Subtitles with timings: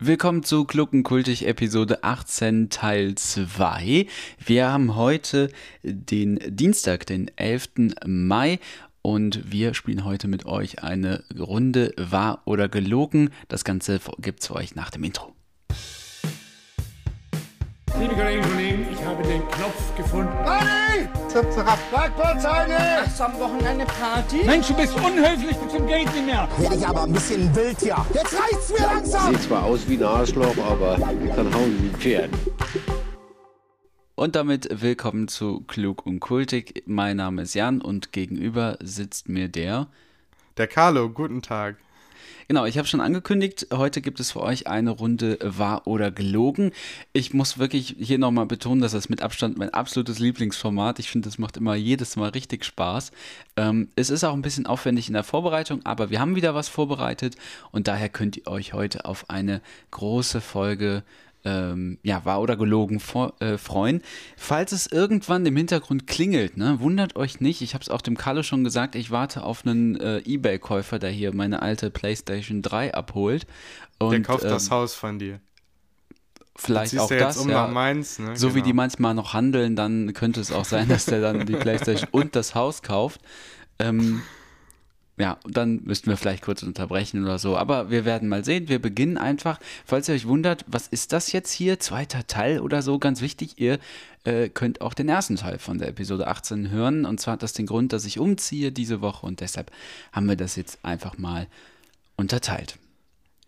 [0.00, 4.06] Willkommen zu Gluckenkultig Episode 18 Teil 2.
[4.38, 5.50] Wir haben heute
[5.82, 7.96] den Dienstag, den 11.
[8.06, 8.60] Mai
[9.02, 13.30] und wir spielen heute mit euch eine Runde Wahr oder Gelogen.
[13.48, 15.34] Das Ganze gibt's für euch nach dem Intro.
[17.98, 18.87] Liebe Kolleginnen und Kollegen,
[19.18, 20.32] habe den Knopf gefunden.
[20.44, 21.08] Party!
[21.28, 21.78] Zip, zirap.
[21.90, 22.78] Schlagbolzheide!
[23.04, 24.44] Hast du am Wochenende Party?
[24.44, 26.48] Mensch, du bist unhöflich bis zum Geht nicht mehr.
[26.62, 27.96] Ja, ich aber ein bisschen wild hier.
[28.14, 29.34] Jetzt reicht's mir langsam!
[29.34, 32.30] Sieht zwar aus wie ein Arschloch, aber kann hauen wie ein Pferd.
[34.14, 36.82] Und damit willkommen zu Klug und Kultig.
[36.86, 39.88] Mein Name ist Jan und gegenüber sitzt mir der.
[40.56, 41.76] Der Carlo, guten Tag.
[42.50, 46.72] Genau, ich habe schon angekündigt, heute gibt es für euch eine Runde wahr oder gelogen.
[47.12, 50.98] Ich muss wirklich hier nochmal betonen, dass das mit Abstand mein absolutes Lieblingsformat.
[50.98, 53.12] Ich finde, das macht immer jedes Mal richtig Spaß.
[53.58, 56.68] Ähm, es ist auch ein bisschen aufwendig in der Vorbereitung, aber wir haben wieder was
[56.68, 57.36] vorbereitet
[57.70, 59.60] und daher könnt ihr euch heute auf eine
[59.90, 61.02] große Folge
[61.44, 64.02] ähm, ja, wahr oder gelogen vor, äh, freuen.
[64.36, 67.62] Falls es irgendwann im Hintergrund klingelt, ne, wundert euch nicht.
[67.62, 71.10] Ich habe es auch dem Kalle schon gesagt, ich warte auf einen äh, Ebay-Käufer, der
[71.10, 73.46] hier meine alte PlayStation 3 abholt.
[73.98, 75.40] Und, Der kauft das ähm, Haus von dir.
[76.56, 77.36] Vielleicht auch das.
[77.36, 77.66] um ja.
[77.66, 78.36] nach Mainz, ne?
[78.36, 78.66] So wie Genau.
[78.66, 82.34] die manchmal noch handeln, dann könnte es auch sein, dass der dann die PlayStation und
[82.34, 83.20] das Haus kauft.
[83.78, 84.22] Ähm,
[85.18, 87.56] ja, dann müssten wir vielleicht kurz unterbrechen oder so.
[87.56, 88.68] Aber wir werden mal sehen.
[88.68, 89.58] Wir beginnen einfach.
[89.84, 91.80] Falls ihr euch wundert, was ist das jetzt hier?
[91.80, 92.98] Zweiter Teil oder so?
[92.98, 93.78] Ganz wichtig, ihr
[94.24, 97.04] äh, könnt auch den ersten Teil von der Episode 18 hören.
[97.04, 99.70] Und zwar hat das den Grund, dass ich umziehe diese Woche und deshalb
[100.12, 101.46] haben wir das jetzt einfach mal
[102.16, 102.78] unterteilt.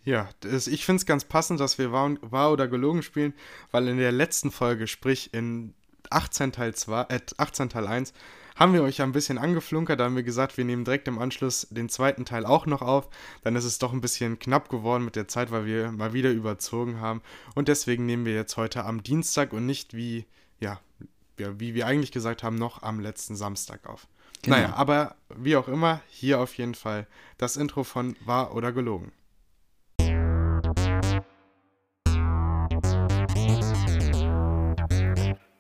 [0.05, 3.35] Ja, das, ich finde es ganz passend, dass wir wahr, wahr oder gelogen spielen,
[3.71, 5.75] weil in der letzten Folge, sprich in
[6.09, 8.13] 18 Teil, 2, äh, 18 Teil 1,
[8.61, 11.67] haben wir euch ein bisschen angeflunkert, da haben wir gesagt, wir nehmen direkt im Anschluss
[11.71, 13.09] den zweiten Teil auch noch auf.
[13.43, 16.31] Dann ist es doch ein bisschen knapp geworden mit der Zeit, weil wir mal wieder
[16.31, 17.23] überzogen haben.
[17.55, 20.27] Und deswegen nehmen wir jetzt heute am Dienstag und nicht wie,
[20.61, 20.79] ja,
[21.39, 24.07] ja, wie wir eigentlich gesagt haben, noch am letzten Samstag auf.
[24.43, 24.57] Genau.
[24.57, 27.07] Naja, aber wie auch immer, hier auf jeden Fall
[27.39, 29.13] das Intro von Wahr oder gelogen.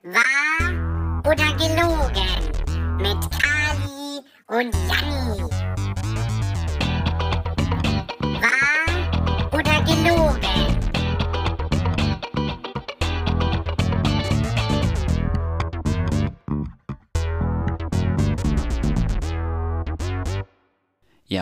[0.02, 2.49] Wahr oder gelogen?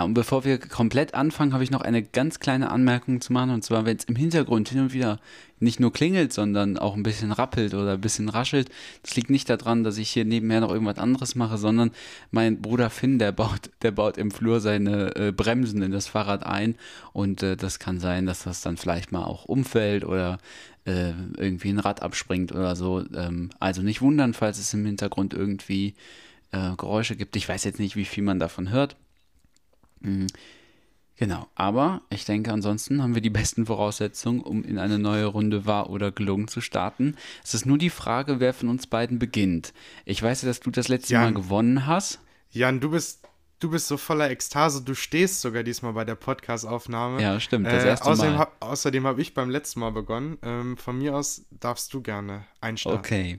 [0.09, 3.51] Und bevor wir komplett anfangen, habe ich noch eine ganz kleine Anmerkung zu machen.
[3.51, 5.21] Und zwar, wenn es im Hintergrund hin und wieder
[5.61, 8.71] nicht nur klingelt, sondern auch ein bisschen rappelt oder ein bisschen raschelt,
[9.03, 11.91] das liegt nicht daran, dass ich hier nebenher noch irgendwas anderes mache, sondern
[12.31, 16.47] mein Bruder Finn, der baut, der baut im Flur seine äh, Bremsen in das Fahrrad
[16.47, 16.77] ein.
[17.13, 20.39] Und äh, das kann sein, dass das dann vielleicht mal auch umfällt oder
[20.87, 23.05] äh, irgendwie ein Rad abspringt oder so.
[23.15, 25.97] Ähm, also nicht wundern, falls es im Hintergrund irgendwie
[26.53, 27.37] äh, Geräusche gibt.
[27.37, 28.97] Ich weiß jetzt nicht, wie viel man davon hört.
[30.01, 30.27] Mhm.
[31.19, 35.67] Genau, aber ich denke, ansonsten haben wir die besten Voraussetzungen, um in eine neue Runde
[35.67, 37.17] wahr oder gelungen zu starten.
[37.43, 39.73] Es ist nur die Frage, wer von uns beiden beginnt.
[40.05, 41.25] Ich weiß ja, dass du das letzte Jan.
[41.25, 42.21] Mal gewonnen hast.
[42.51, 43.28] Jan, du bist,
[43.61, 47.21] du bist so voller Ekstase, du stehst sogar diesmal bei der Podcast-Aufnahme.
[47.21, 48.39] Ja, stimmt, das Äh, erste außerdem Mal.
[48.39, 50.39] hab, außerdem habe ich beim letzten Mal begonnen.
[50.43, 52.99] Ähm, von mir aus darfst du gerne einstarten.
[52.99, 53.39] Okay,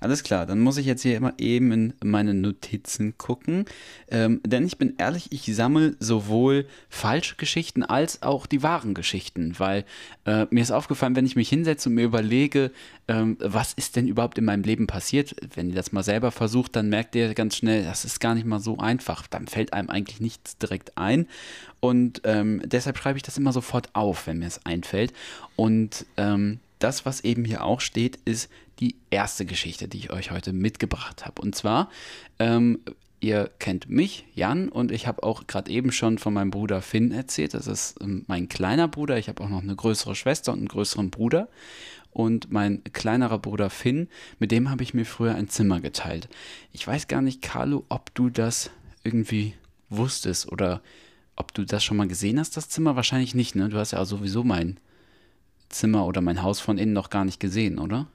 [0.00, 0.46] alles klar.
[0.46, 3.64] Dann muss ich jetzt hier immer eben in meine Notizen gucken.
[4.08, 9.54] Ähm, denn ich bin ehrlich, ich sammle sowohl falsche Geschichten als auch die wahren Geschichten.
[9.58, 9.84] Weil
[10.26, 12.70] äh, mir ist aufgefallen, wenn ich mich hinsetze und mir überlege,
[13.08, 16.76] ähm, was ist denn überhaupt in meinem Leben passiert, wenn ihr das mal selber versucht,
[16.76, 19.26] dann merkt ihr ganz schnell, das ist gar nicht mal so einfach.
[19.26, 21.26] Dann fällt einem eigentlich nichts direkt ein.
[21.80, 25.12] Und ähm, deshalb schreibe ich das immer sofort auf, wenn mir es einfällt.
[25.56, 28.50] Und ähm, das, was eben hier auch steht, ist
[28.80, 31.42] die erste Geschichte, die ich euch heute mitgebracht habe.
[31.42, 31.90] Und zwar,
[32.38, 32.80] ähm,
[33.20, 37.12] ihr kennt mich, Jan, und ich habe auch gerade eben schon von meinem Bruder Finn
[37.12, 37.54] erzählt.
[37.54, 39.18] Das ist ähm, mein kleiner Bruder.
[39.18, 41.48] Ich habe auch noch eine größere Schwester und einen größeren Bruder.
[42.12, 44.08] Und mein kleinerer Bruder Finn,
[44.38, 46.28] mit dem habe ich mir früher ein Zimmer geteilt.
[46.72, 48.70] Ich weiß gar nicht, Carlo, ob du das
[49.02, 49.54] irgendwie
[49.88, 50.80] wusstest oder
[51.36, 52.96] ob du das schon mal gesehen hast, das Zimmer.
[52.96, 53.68] Wahrscheinlich nicht, ne?
[53.68, 54.78] Du hast ja sowieso mein
[55.68, 58.06] Zimmer oder mein Haus von innen noch gar nicht gesehen, oder?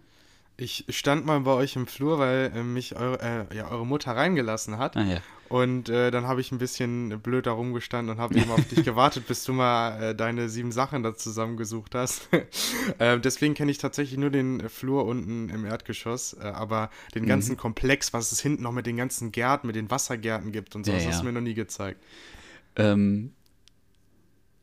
[0.58, 4.16] Ich stand mal bei euch im Flur, weil äh, mich eure, äh, ja, eure Mutter
[4.16, 4.96] reingelassen hat.
[4.96, 5.18] Ah ja.
[5.48, 8.84] Und äh, dann habe ich ein bisschen blöd da rumgestanden und habe eben auf dich
[8.84, 12.30] gewartet, bis du mal äh, deine sieben Sachen da zusammengesucht hast.
[13.00, 17.28] äh, deswegen kenne ich tatsächlich nur den Flur unten im Erdgeschoss, äh, aber den Mhm.
[17.28, 20.84] ganzen Komplex, was es hinten noch mit den ganzen Gärten, mit den Wassergärten gibt und
[20.84, 21.20] so, Ja, das hast ja.
[21.22, 22.04] du mir noch nie gezeigt.
[22.76, 23.32] Ähm,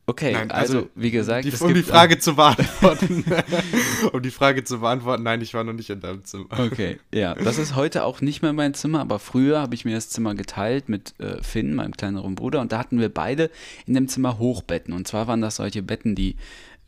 [0.05, 3.23] Okay, Nein, also, also, wie gesagt, Die, um die Frage zu beantworten.
[4.11, 6.47] um die Frage zu beantworten, nein, ich war noch nicht in deinem Zimmer.
[6.49, 9.95] Okay, ja, das ist heute auch nicht mehr mein Zimmer, aber früher habe ich mir
[9.95, 13.49] das Zimmer geteilt mit äh, Finn, meinem kleineren Bruder, und da hatten wir beide
[13.85, 14.93] in dem Zimmer Hochbetten.
[14.93, 16.35] Und zwar waren das solche Betten, die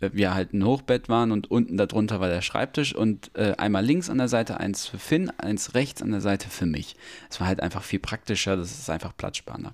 [0.01, 3.85] äh, ja halt ein Hochbett waren und unten darunter war der Schreibtisch und äh, einmal
[3.85, 6.97] links an der Seite eins für Finn, eins rechts an der Seite für mich.
[7.29, 9.73] Es war halt einfach viel praktischer, das ist einfach platzsparender.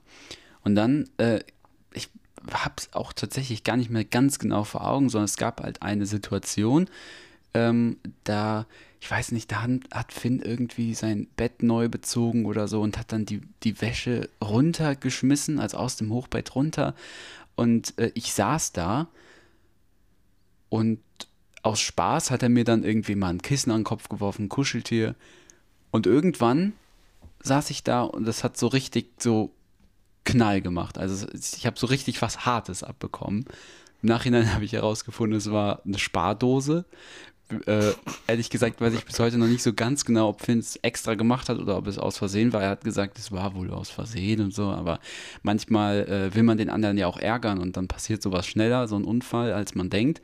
[0.63, 1.39] Und dann, äh,
[2.51, 5.81] habe es auch tatsächlich gar nicht mehr ganz genau vor Augen, sondern es gab halt
[5.81, 6.89] eine Situation,
[7.53, 8.65] ähm, da,
[8.99, 13.11] ich weiß nicht, da hat, Finn irgendwie sein Bett neu bezogen oder so und hat
[13.11, 16.95] dann die, die Wäsche runtergeschmissen, also aus dem Hochbett runter.
[17.55, 19.07] Und äh, ich saß da
[20.69, 20.99] und
[21.63, 24.49] aus Spaß hat er mir dann irgendwie mal ein Kissen an den Kopf geworfen, ein
[24.49, 25.15] Kuscheltier.
[25.91, 26.73] Und irgendwann
[27.43, 29.51] saß ich da und das hat so richtig so
[30.23, 30.97] Knall gemacht.
[30.97, 33.45] Also ich habe so richtig was Hartes abbekommen.
[34.01, 36.85] Im Nachhinein habe ich herausgefunden, es war eine Spardose.
[37.65, 37.91] Äh,
[38.27, 41.15] ehrlich gesagt weiß ich bis heute noch nicht so ganz genau, ob Finn es extra
[41.15, 42.63] gemacht hat oder ob es aus Versehen war.
[42.63, 45.00] Er hat gesagt, es war wohl aus Versehen und so, aber
[45.44, 48.95] manchmal äh, will man den anderen ja auch ärgern und dann passiert sowas schneller, so
[48.95, 50.21] ein Unfall, als man denkt.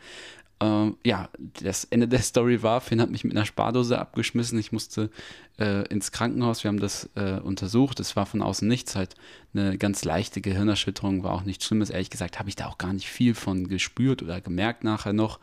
[0.59, 1.29] Ähm, ja,
[1.61, 4.57] das Ende der Story war, Finn hat mich mit einer Spardose abgeschmissen.
[4.57, 5.11] Ich musste
[5.59, 6.63] äh, ins Krankenhaus.
[6.63, 7.99] Wir haben das äh, untersucht.
[7.99, 9.15] Es war von außen nichts, halt
[9.53, 11.91] eine ganz leichte Gehirnerschütterung, war auch nichts Schlimmes.
[11.91, 15.39] Ehrlich gesagt habe ich da auch gar nicht viel von gespürt oder gemerkt nachher noch.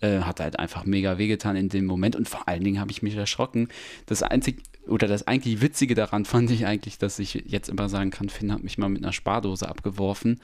[0.00, 3.02] Äh, hat halt einfach mega wehgetan in dem Moment und vor allen Dingen habe ich
[3.02, 3.68] mich erschrocken.
[4.06, 8.10] Das einzig oder das eigentlich Witzige daran fand ich eigentlich, dass ich jetzt immer sagen
[8.10, 10.40] kann, Finn hat mich mal mit einer Spardose abgeworfen.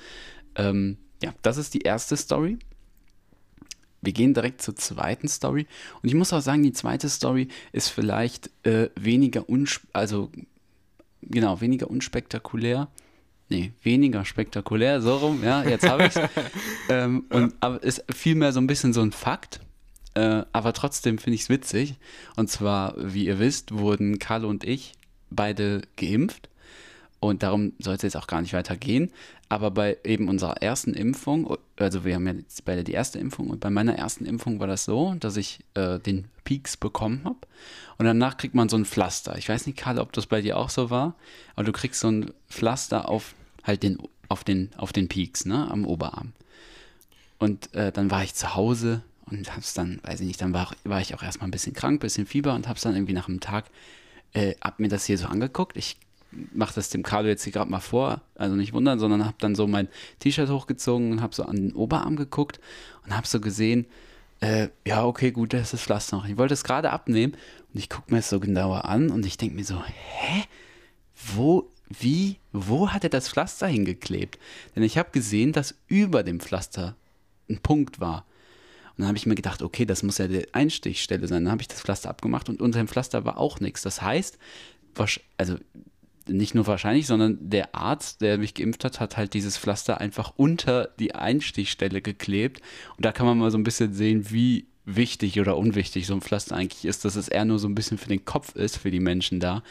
[0.55, 2.59] Ähm, ja, das ist die erste Story.
[4.03, 5.67] Wir gehen direkt zur zweiten Story.
[6.03, 10.31] Und ich muss auch sagen, die zweite Story ist vielleicht äh, weniger unsp also
[11.23, 12.89] genau, weniger unspektakulär.
[13.49, 16.31] Nee, weniger spektakulär, so rum, ja, jetzt habe ich es.
[16.89, 19.61] ähm, und aber ist vielmehr so ein bisschen so ein Fakt.
[20.15, 21.97] Äh, aber trotzdem finde ich es witzig.
[22.37, 24.95] Und zwar, wie ihr wisst, wurden Carlo und ich
[25.31, 26.49] beide geimpft.
[27.23, 29.13] Und darum soll es jetzt auch gar nicht weitergehen.
[29.49, 33.49] Aber bei eben unserer ersten Impfung, also wir haben ja jetzt beide die erste Impfung,
[33.49, 37.39] und bei meiner ersten Impfung war das so, dass ich äh, den Peaks bekommen habe.
[37.97, 39.39] Und danach kriegt man so ein Pflaster.
[39.39, 41.15] Ich weiß nicht, Karl, ob das bei dir auch so war,
[41.55, 43.99] aber du kriegst so ein Pflaster auf halt den,
[44.29, 46.33] auf den, auf den Peaks, ne, am Oberarm.
[47.39, 50.75] Und äh, dann war ich zu Hause und hab's dann, weiß ich nicht, dann war,
[50.83, 53.39] war ich auch erstmal ein bisschen krank, bisschen Fieber und hab's dann irgendwie nach einem
[53.39, 53.67] Tag,
[54.33, 55.77] äh, hab mir das hier so angeguckt.
[55.77, 55.99] Ich
[56.53, 59.55] mache das dem Carlo jetzt hier gerade mal vor, also nicht wundern, sondern habe dann
[59.55, 59.89] so mein
[60.19, 62.61] T-Shirt hochgezogen und habe so an den Oberarm geguckt
[63.05, 63.87] und habe so gesehen,
[64.41, 66.27] äh, ja, okay, gut, da ist das Pflaster noch.
[66.27, 67.35] Ich wollte es gerade abnehmen
[67.73, 70.45] und ich gucke mir es so genauer an und ich denke mir so, hä?
[71.35, 74.39] Wo, wie, wo hat er das Pflaster hingeklebt?
[74.75, 76.97] Denn ich habe gesehen, dass über dem Pflaster
[77.49, 78.25] ein Punkt war.
[78.91, 81.45] Und dann habe ich mir gedacht, okay, das muss ja die Einstichstelle sein.
[81.45, 83.83] Dann habe ich das Pflaster abgemacht und unter dem Pflaster war auch nichts.
[83.83, 84.39] Das heißt,
[85.39, 85.57] also
[86.29, 90.33] nicht nur wahrscheinlich, sondern der Arzt, der mich geimpft hat, hat halt dieses Pflaster einfach
[90.37, 92.61] unter die Einstichstelle geklebt.
[92.97, 96.21] Und da kann man mal so ein bisschen sehen, wie wichtig oder unwichtig so ein
[96.21, 98.91] Pflaster eigentlich ist, dass es eher nur so ein bisschen für den Kopf ist, für
[98.91, 99.63] die Menschen da.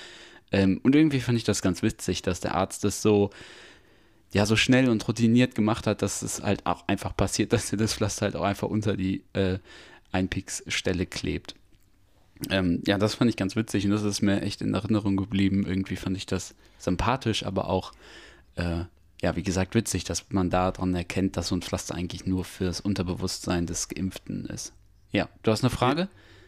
[0.52, 3.30] Ähm, und irgendwie fand ich das ganz witzig, dass der Arzt das so,
[4.34, 7.78] ja, so schnell und routiniert gemacht hat, dass es halt auch einfach passiert, dass er
[7.78, 9.60] das Pflaster halt auch einfach unter die äh,
[10.12, 11.56] Einpix-Stelle klebt.
[12.50, 15.66] Ähm, ja, das fand ich ganz witzig und das ist mir echt in Erinnerung geblieben.
[15.68, 17.92] Irgendwie fand ich das sympathisch, aber auch,
[18.56, 18.86] äh,
[19.22, 22.66] ja, wie gesagt, witzig, dass man daran erkennt, dass so ein Pflaster eigentlich nur für
[22.66, 24.74] das Unterbewusstsein des Geimpften ist.
[25.12, 26.08] Ja, du hast eine Frage?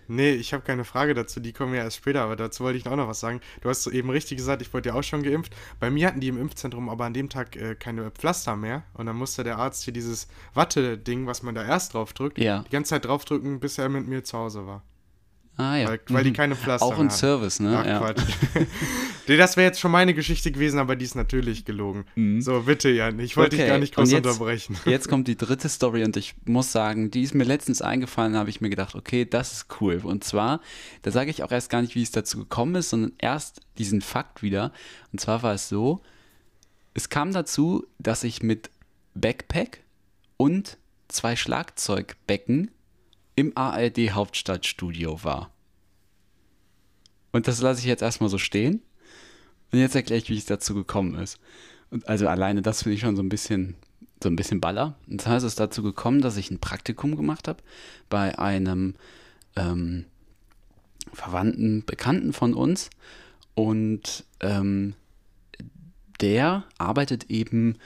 [0.10, 2.86] Nee, ich habe keine Frage dazu, die kommen ja erst später, aber dazu wollte ich
[2.88, 3.40] auch noch was sagen.
[3.62, 5.56] Du hast so eben richtig gesagt, ich wurde ja auch schon geimpft.
[5.80, 9.06] Bei mir hatten die im Impfzentrum aber an dem Tag äh, keine Pflaster mehr und
[9.06, 12.64] dann musste der Arzt hier dieses Watte-Ding, was man da erst drauf drückt, Ja.
[12.64, 14.84] die ganze Zeit draufdrücken, bis er mit mir zu Hause war.
[15.56, 15.88] Ah ja.
[15.90, 16.36] Weil, weil die Mhm.
[16.36, 17.18] keine Pflaster Auch mehr ein hatten.
[17.18, 17.78] Service, ne?
[17.80, 18.00] Ach, ja.
[18.00, 18.22] Quatsch.
[19.28, 22.06] das wäre jetzt schon meine Geschichte gewesen, aber die ist natürlich gelogen.
[22.42, 23.64] So, bitte, Jan, ich wollte dich Mhm.
[23.66, 24.76] Okay, gar nicht groß jetzt- unterbrechen.
[24.86, 28.50] Jetzt kommt die dritte Story und ich muss sagen, die ist mir letztens eingefallen, habe
[28.50, 30.02] ich mir gedacht, okay, das ist cool.
[30.04, 30.60] Und zwar,
[31.04, 34.02] da sage ich auch erst gar nicht, wie es dazu gekommen ist, sondern erst diesen
[34.02, 34.72] Fakt wieder.
[35.12, 36.02] Und zwar war es so,
[36.96, 38.70] es kam dazu, dass ich mit
[39.14, 39.82] Backpack
[40.38, 40.78] und
[41.10, 42.72] zwei Schlagzeugbecken
[43.36, 45.52] im ARD Hauptstadtstudio war.
[47.32, 48.82] Und das lasse ich jetzt erstmal so stehen.
[49.72, 51.40] Und jetzt erkläre ich, wie es dazu gekommen ist.
[51.90, 53.76] Und also alleine das finde ich schon so ein bisschen,
[54.22, 54.96] so ein bisschen baller.
[55.10, 57.64] Und zwar ist es dazu gekommen, dass ich ein Praktikum gemacht habe
[58.10, 58.94] bei einem
[59.56, 60.06] ähm,
[61.12, 62.92] Verwandten, Bekannten von uns.
[63.56, 64.94] Und ähm,
[66.22, 67.78] der arbeitet eben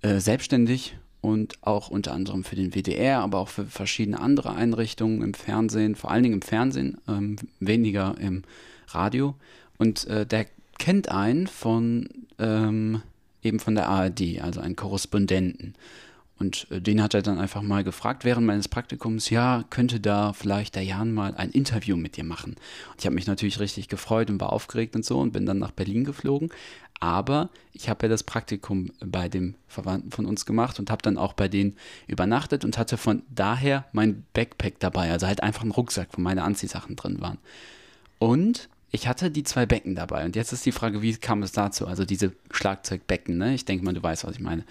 [0.00, 5.22] äh, selbstständig und auch unter anderem für den WDR, aber auch für verschiedene andere Einrichtungen
[5.22, 8.42] im Fernsehen, vor allen Dingen im Fernsehen, ähm, weniger im
[8.88, 9.34] Radio.
[9.78, 10.44] Und äh, der
[10.78, 13.00] kennt einen von ähm,
[13.42, 15.74] eben von der ARD, also einen Korrespondenten.
[16.38, 20.34] Und äh, den hat er dann einfach mal gefragt während meines Praktikums, ja, könnte da
[20.34, 22.56] vielleicht der Jan mal ein Interview mit dir machen?
[22.90, 25.58] Und ich habe mich natürlich richtig gefreut und war aufgeregt und so und bin dann
[25.58, 26.50] nach Berlin geflogen.
[27.04, 31.18] Aber ich habe ja das Praktikum bei dem Verwandten von uns gemacht und habe dann
[31.18, 35.72] auch bei denen übernachtet und hatte von daher mein Backpack dabei, also halt einfach einen
[35.72, 37.36] Rucksack, wo meine Anziehsachen drin waren.
[38.18, 40.24] Und ich hatte die zwei Becken dabei.
[40.24, 41.86] Und jetzt ist die Frage, wie kam es dazu?
[41.86, 43.52] Also diese Schlagzeugbecken, ne?
[43.52, 44.64] Ich denke mal, du weißt, was ich meine.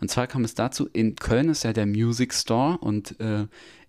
[0.00, 3.48] Und zwar kam es dazu, in Köln ist ja der Music Store und äh,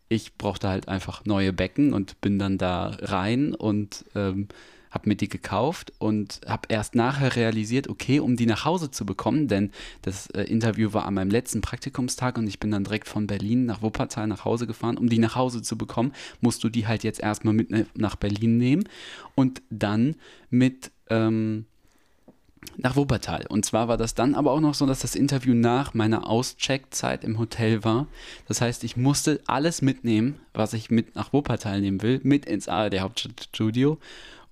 [0.10, 4.48] ich brauchte halt einfach neue Becken und bin dann da rein und ähm,
[4.91, 9.05] habe mir die gekauft und habe erst nachher realisiert, okay, um die nach Hause zu
[9.05, 9.71] bekommen, denn
[10.01, 13.65] das äh, Interview war an meinem letzten Praktikumstag und ich bin dann direkt von Berlin
[13.65, 14.98] nach Wuppertal nach Hause gefahren.
[14.98, 18.15] Um die nach Hause zu bekommen, musst du die halt jetzt erstmal mit ne, nach
[18.17, 18.88] Berlin nehmen
[19.33, 20.15] und dann
[20.50, 21.65] mit ähm,
[22.77, 23.45] nach Wuppertal.
[23.48, 27.24] Und zwar war das dann aber auch noch so, dass das Interview nach meiner Auscheckzeit
[27.24, 28.07] im Hotel war.
[28.48, 32.67] Das heißt, ich musste alles mitnehmen, was ich mit nach Wuppertal nehmen will, mit ins
[32.67, 33.98] ARD Hauptstadtstudio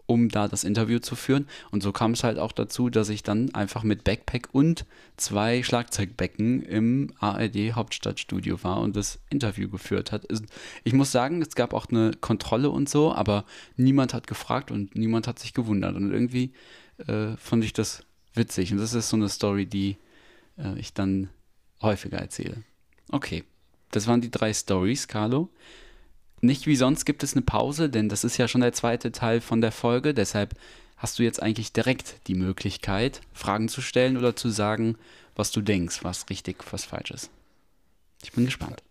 [0.09, 1.47] um da das Interview zu führen.
[1.69, 4.85] Und so kam es halt auch dazu, dass ich dann einfach mit Backpack und
[5.17, 10.27] zwei Schlagzeugbecken im ARD Hauptstadtstudio war und das Interview geführt hat.
[10.83, 13.45] Ich muss sagen, es gab auch eine Kontrolle und so, aber
[13.77, 15.95] niemand hat gefragt und niemand hat sich gewundert.
[15.95, 16.53] Und irgendwie
[17.05, 18.71] äh, fand ich das witzig.
[18.71, 19.97] Und das ist so eine Story, die
[20.57, 21.29] äh, ich dann
[21.83, 22.63] häufiger erzähle.
[23.11, 23.43] Okay,
[23.91, 25.49] das waren die drei Stories, Carlo.
[26.41, 29.41] Nicht wie sonst gibt es eine Pause, denn das ist ja schon der zweite Teil
[29.41, 30.13] von der Folge.
[30.13, 30.55] Deshalb
[30.97, 34.97] hast du jetzt eigentlich direkt die Möglichkeit, Fragen zu stellen oder zu sagen,
[35.35, 37.29] was du denkst, was richtig, was falsch ist.
[38.23, 38.83] Ich bin gespannt.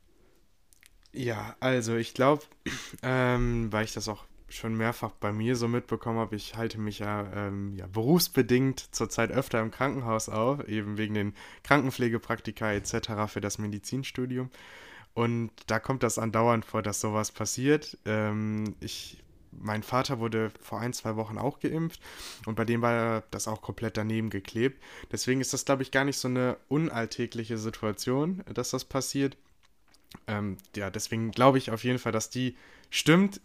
[1.12, 2.45] Ja, also ich glaube,
[3.02, 7.00] ähm, weil ich das auch schon mehrfach bei mir so mitbekommen habe, ich halte mich
[7.00, 13.31] ja, ähm, ja berufsbedingt zurzeit öfter im Krankenhaus auf, eben wegen den Krankenpflegepraktika etc.
[13.31, 14.50] für das Medizinstudium.
[15.19, 17.99] Und da kommt das andauernd vor, dass sowas passiert.
[18.05, 19.19] Ähm, ich,
[19.51, 22.01] mein Vater wurde vor ein, zwei Wochen auch geimpft
[22.47, 24.81] und bei dem war das auch komplett daneben geklebt.
[25.11, 29.37] Deswegen ist das, glaube ich, gar nicht so eine unalltägliche Situation, dass das passiert.
[30.29, 32.57] Ähm, ja, deswegen glaube ich auf jeden Fall, dass die
[32.89, 33.41] stimmt.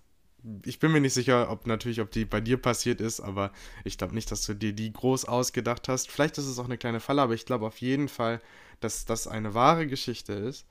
[0.65, 3.51] Ich bin mir nicht sicher, ob natürlich, ob die bei dir passiert ist, aber
[3.83, 6.11] ich glaube nicht, dass du dir die groß ausgedacht hast.
[6.11, 8.41] Vielleicht ist es auch eine kleine Falle, aber ich glaube auf jeden Fall,
[8.79, 10.67] dass das eine wahre Geschichte ist.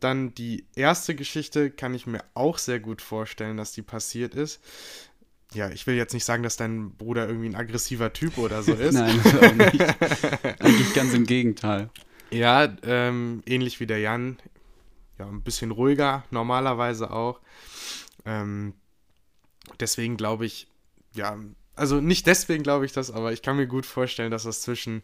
[0.00, 4.60] Dann die erste Geschichte kann ich mir auch sehr gut vorstellen, dass die passiert ist.
[5.52, 8.72] Ja, ich will jetzt nicht sagen, dass dein Bruder irgendwie ein aggressiver Typ oder so
[8.74, 8.94] ist.
[8.94, 9.80] Nein, auch nicht.
[10.60, 11.90] Eigentlich ganz im Gegenteil.
[12.30, 14.38] Ja, ähm, ähnlich wie der Jan.
[15.18, 17.40] Ja, ein bisschen ruhiger, normalerweise auch.
[18.24, 18.74] Ähm,
[19.80, 20.68] deswegen glaube ich,
[21.14, 21.36] ja,
[21.76, 25.02] also nicht deswegen glaube ich das, aber ich kann mir gut vorstellen, dass das zwischen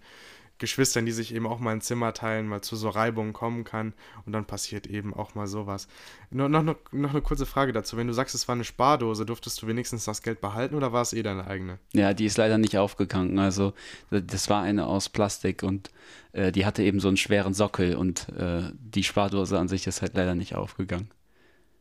[0.59, 3.93] Geschwistern, die sich eben auch mal ein Zimmer teilen, mal zu so Reibungen kommen kann
[4.25, 5.89] und dann passiert eben auch mal sowas.
[6.31, 7.97] Noch, noch, noch eine kurze Frage dazu.
[7.97, 11.03] Wenn du sagst, es war eine Spardose, durftest du wenigstens das Geld behalten oder war
[11.03, 11.79] es eh deine eigene?
[11.93, 13.39] Ja, die ist leider nicht aufgegangen.
[13.39, 13.75] Also
[14.11, 15.91] das war eine aus Plastik und
[16.33, 20.03] äh, die hatte eben so einen schweren Sockel und äh, die Spardose an sich ist
[20.03, 21.11] halt leider nicht aufgegangen.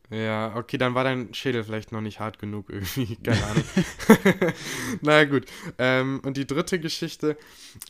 [0.08, 3.64] Ja, okay, dann war dein Schädel vielleicht noch nicht hart genug irgendwie, keine Ahnung.
[5.00, 5.46] naja, gut.
[5.78, 7.36] Ähm, und die dritte Geschichte,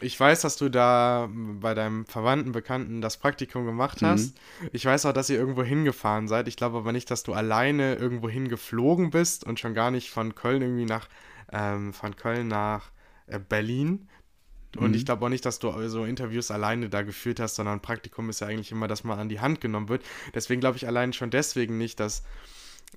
[0.01, 4.35] ich weiß, dass du da bei deinem Verwandten, Bekannten das Praktikum gemacht hast.
[4.63, 4.71] Mhm.
[4.73, 6.49] Ich weiß auch, dass ihr irgendwo hingefahren seid.
[6.49, 10.35] Ich glaube aber nicht, dass du alleine irgendwo hingeflogen bist und schon gar nicht von
[10.35, 11.09] Köln irgendwie nach,
[11.53, 12.91] ähm, von Köln nach
[13.27, 14.09] äh, Berlin.
[14.79, 14.97] Und mhm.
[14.97, 18.41] ich glaube auch nicht, dass du so Interviews alleine da geführt hast, sondern Praktikum ist
[18.41, 20.05] ja eigentlich immer, dass man an die Hand genommen wird.
[20.35, 22.23] Deswegen glaube ich allein schon deswegen nicht, dass,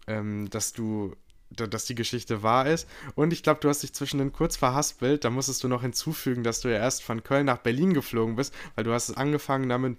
[0.07, 1.15] ähm, dass du
[1.51, 2.87] dass die Geschichte wahr ist.
[3.15, 5.25] Und ich glaube, du hast dich zwischen den kurz verhaspelt.
[5.25, 8.53] Da musstest du noch hinzufügen, dass du ja erst von Köln nach Berlin geflogen bist,
[8.75, 9.97] weil du hast es angefangen damit,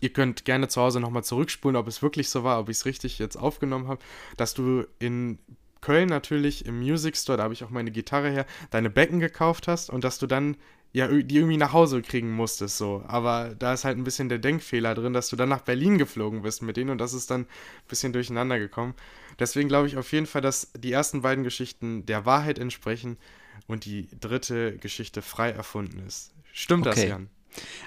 [0.00, 2.84] ihr könnt gerne zu Hause nochmal zurückspulen, ob es wirklich so war, ob ich es
[2.84, 4.00] richtig jetzt aufgenommen habe,
[4.36, 5.38] dass du in
[5.80, 9.68] Köln natürlich im Music Store, da habe ich auch meine Gitarre her, deine Becken gekauft
[9.68, 10.56] hast und dass du dann
[10.92, 13.02] ja, die irgendwie nach Hause kriegen musstest, so.
[13.06, 16.42] Aber da ist halt ein bisschen der Denkfehler drin, dass du dann nach Berlin geflogen
[16.42, 17.46] bist mit denen und das ist dann ein
[17.88, 18.94] bisschen durcheinander gekommen.
[19.38, 23.16] Deswegen glaube ich auf jeden Fall, dass die ersten beiden Geschichten der Wahrheit entsprechen
[23.66, 26.32] und die dritte Geschichte frei erfunden ist.
[26.52, 27.00] Stimmt okay.
[27.00, 27.28] das, Jan?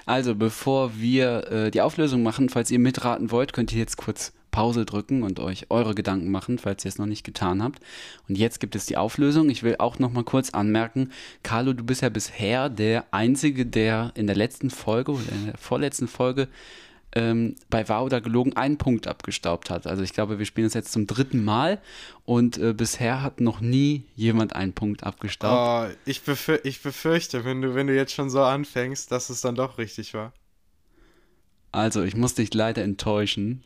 [0.04, 4.32] Also, bevor wir äh, die Auflösung machen, falls ihr mitraten wollt, könnt ihr jetzt kurz
[4.56, 7.80] Pause drücken und euch eure Gedanken machen, falls ihr es noch nicht getan habt.
[8.26, 9.50] Und jetzt gibt es die Auflösung.
[9.50, 14.12] Ich will auch noch mal kurz anmerken, Carlo, du bist ja bisher der Einzige, der
[14.14, 16.48] in der letzten Folge oder in der vorletzten Folge
[17.14, 19.86] ähm, bei Wahr oder Gelogen einen Punkt abgestaubt hat.
[19.86, 21.78] Also ich glaube, wir spielen das jetzt zum dritten Mal
[22.24, 25.92] und äh, bisher hat noch nie jemand einen Punkt abgestaubt.
[25.92, 29.42] Oh, ich, befür ich befürchte, wenn du, wenn du jetzt schon so anfängst, dass es
[29.42, 30.32] dann doch richtig war.
[31.72, 33.62] Also, ich muss dich leider enttäuschen.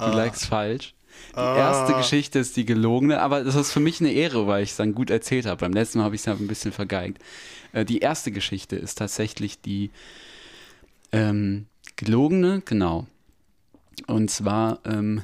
[0.00, 0.14] Du Ah.
[0.14, 0.94] lagst falsch.
[1.34, 4.70] Die erste Geschichte ist die gelogene, aber das ist für mich eine Ehre, weil ich
[4.70, 5.60] es dann gut erzählt habe.
[5.60, 7.18] Beim letzten Mal habe ich es ja ein bisschen vergeigt.
[7.72, 9.90] Äh, die erste Geschichte ist tatsächlich die
[11.12, 11.66] ähm,
[11.96, 13.06] gelogene, genau.
[14.06, 15.22] Und zwar ähm,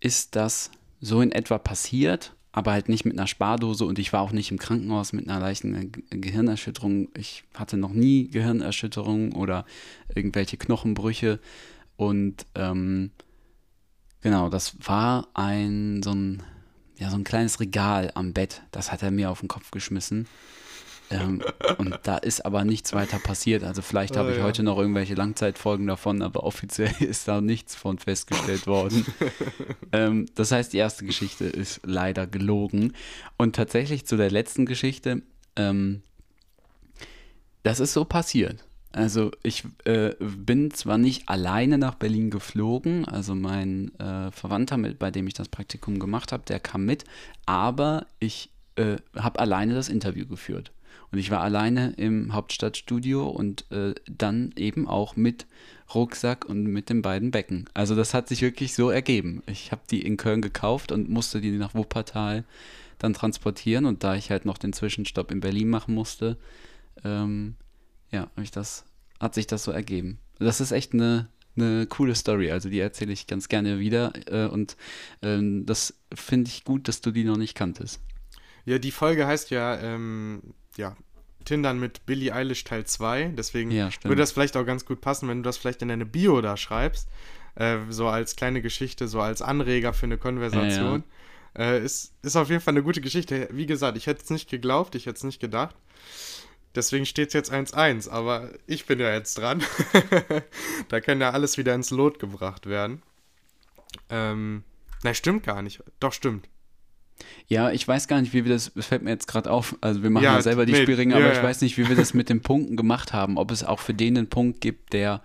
[0.00, 0.70] ist das
[1.00, 4.50] so in etwa passiert, aber halt nicht mit einer Spardose und ich war auch nicht
[4.50, 7.08] im Krankenhaus mit einer leichten Ge- Gehirnerschütterung.
[7.16, 9.64] Ich hatte noch nie Gehirnerschütterung oder
[10.14, 11.38] irgendwelche Knochenbrüche
[11.96, 13.10] und ähm,
[14.20, 16.42] genau, das war ein so ein
[16.96, 18.62] ja so ein kleines Regal am Bett.
[18.72, 20.26] Das hat er mir auf den Kopf geschmissen.
[21.10, 21.42] Ähm,
[21.78, 23.64] und da ist aber nichts weiter passiert.
[23.64, 24.44] Also vielleicht habe Oh, ich ja.
[24.44, 29.06] heute noch irgendwelche Langzeitfolgen davon, aber offiziell ist da nichts von festgestellt worden.
[29.92, 32.92] ähm, das heißt, die erste Geschichte ist leider gelogen.
[33.38, 35.22] Und tatsächlich zu der letzten Geschichte,
[35.56, 36.02] ähm,
[37.62, 38.64] das ist so passiert.
[38.98, 44.98] Also ich äh, bin zwar nicht alleine nach Berlin geflogen, also mein äh, Verwandter, mit,
[44.98, 47.04] bei dem ich das Praktikum gemacht habe, der kam mit,
[47.46, 50.72] aber ich äh, habe alleine das Interview geführt.
[51.12, 55.46] Und ich war alleine im Hauptstadtstudio und äh, dann eben auch mit
[55.94, 57.70] Rucksack und mit den beiden Becken.
[57.74, 59.44] Also das hat sich wirklich so ergeben.
[59.46, 62.42] Ich habe die in Köln gekauft und musste die nach Wuppertal
[62.98, 63.86] dann transportieren.
[63.86, 66.36] Und da ich halt noch den Zwischenstopp in Berlin machen musste,
[67.04, 67.54] ähm,
[68.10, 68.84] ja, hab ich das,
[69.20, 70.18] hat sich das so ergeben.
[70.38, 72.50] Das ist echt eine, eine coole Story.
[72.50, 74.12] Also die erzähle ich ganz gerne wieder.
[74.26, 74.76] Äh, und
[75.22, 78.00] ähm, das finde ich gut, dass du die noch nicht kanntest.
[78.64, 80.96] Ja, die Folge heißt ja, ähm, ja,
[81.44, 83.32] Tindern mit Billie Eilish Teil 2.
[83.36, 86.06] Deswegen Ja, würde das vielleicht auch ganz gut passen, wenn du das vielleicht in deine
[86.06, 87.08] Bio da schreibst.
[87.54, 91.04] Äh, so als kleine Geschichte, so als Anreger für eine Konversation.
[91.56, 93.48] Äh, ist, ist auf jeden Fall eine gute Geschichte.
[93.50, 95.74] Wie gesagt, ich hätte es nicht geglaubt, ich hätte es nicht gedacht.
[96.74, 99.62] Deswegen steht es jetzt 1-1, aber ich bin ja jetzt dran.
[100.88, 103.02] da kann ja alles wieder ins Lot gebracht werden.
[104.10, 104.64] Ähm,
[105.02, 105.82] nein, stimmt gar nicht.
[105.98, 106.48] Doch, stimmt.
[107.48, 110.02] Ja, ich weiß gar nicht, wie wir das, das fällt mir jetzt gerade auf, also
[110.02, 111.42] wir machen ja, Ja, selber die nee, Spielringe, ja, aber ich ja.
[111.42, 114.16] weiß nicht, wie wir das mit den Punkten gemacht haben, ob es auch für den
[114.16, 115.22] einen Punkt gibt, der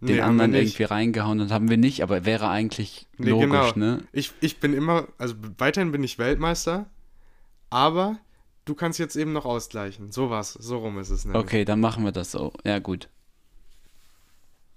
[0.00, 3.86] den Nee, anderen irgendwie reingehauen hat, haben wir nicht, aber wäre eigentlich Nee, logisch, genau.
[3.86, 4.04] ne?
[4.12, 6.86] Ich, ich bin immer, also weiterhin bin ich Weltmeister,
[7.70, 8.18] aber
[8.64, 10.12] du kannst jetzt eben noch ausgleichen.
[10.12, 11.42] So was, so rum ist es nämlich.
[11.42, 12.52] Okay, dann machen wir das so.
[12.64, 13.08] Ja, gut.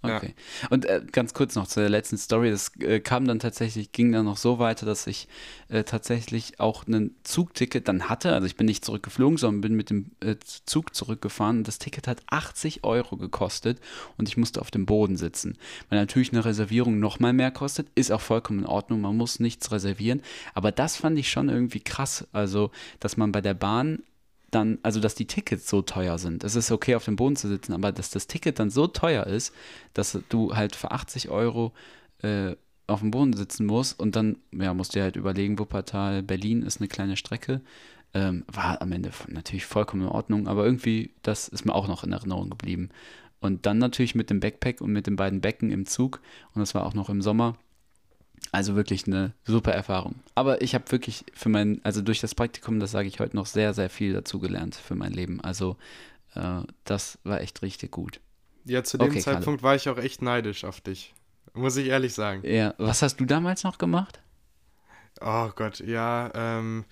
[0.06, 0.18] Ja.
[0.18, 0.36] Okay.
[0.70, 2.52] Und äh, ganz kurz noch zu der letzten Story.
[2.52, 5.28] Das äh, kam dann tatsächlich, ging dann noch so weiter, dass ich
[5.70, 8.34] äh, tatsächlich auch ein Zugticket dann hatte.
[8.34, 11.64] Also ich bin nicht zurückgeflogen, sondern bin mit dem äh, Zug zurückgefahren.
[11.64, 13.80] Das Ticket hat 80 Euro gekostet
[14.18, 15.58] und ich musste auf dem Boden sitzen.
[15.90, 19.02] Weil natürlich eine Reservierung noch mal mehr kostet, ist auch vollkommen in Ordnung.
[19.02, 20.22] Man muss nichts reservieren.
[20.54, 22.28] Aber das fand ich schon irgendwie krass.
[22.34, 24.04] Also, dass man bei der Bahn
[24.52, 26.44] dann, also dass die Tickets so teuer sind.
[26.44, 29.26] Es ist okay, auf dem Boden zu sitzen, aber dass das Ticket dann so teuer
[29.28, 29.54] ist,
[29.94, 31.74] dass du halt für 80 Euro
[32.20, 32.56] äh,
[32.88, 36.64] auf dem Boden sitzen musst und dann, ja, musst du dir halt überlegen, Wuppertal, Berlin
[36.64, 37.62] ist eine kleine Strecke.
[38.14, 42.06] Ähm, war am Ende natürlich vollkommen in Ordnung, aber irgendwie, das ist mir auch noch
[42.06, 42.90] in Erinnerung geblieben.
[43.42, 46.22] Und dann natürlich mit dem Backpack und mit den beiden Becken im Zug
[46.54, 47.58] und das war auch noch im Sommer.
[48.52, 50.16] Also wirklich eine super Erfahrung.
[50.36, 53.46] Aber ich habe wirklich für mein, also durch das Praktikum, das sage ich heute noch,
[53.46, 55.42] sehr, sehr viel dazugelernt für mein Leben.
[55.42, 55.76] Also
[56.36, 58.20] äh, das war echt richtig gut.
[58.66, 59.38] Ja, zu dem Okay, Kalle.
[59.38, 61.14] Zeitpunkt war ich auch echt neidisch auf dich.
[61.54, 62.42] Muss ich ehrlich sagen.
[62.46, 64.20] Ja, was hast du damals noch gemacht?
[65.20, 66.86] Oh Gott, ja, ähm,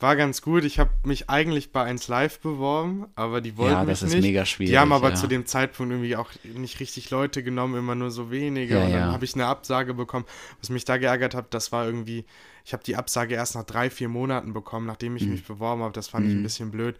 [0.00, 0.64] war ganz gut.
[0.64, 4.14] Ich habe mich eigentlich bei 1 Live beworben, aber die wollten Ja, mich das ist
[4.14, 4.22] nicht.
[4.22, 5.14] mega schwierig, Die haben aber ja.
[5.14, 8.74] zu dem Zeitpunkt irgendwie auch nicht richtig Leute genommen, immer nur so wenige.
[8.74, 9.12] Ja, und dann ja.
[9.12, 10.24] habe ich eine Absage bekommen.
[10.60, 12.24] Was mich da geärgert hat, das war irgendwie,
[12.64, 15.16] ich habe die Absage erst nach drei, vier Monaten bekommen, nachdem Mhm.
[15.18, 15.92] ich mich beworben habe.
[15.92, 16.96] Das fand ich ein bisschen blöd.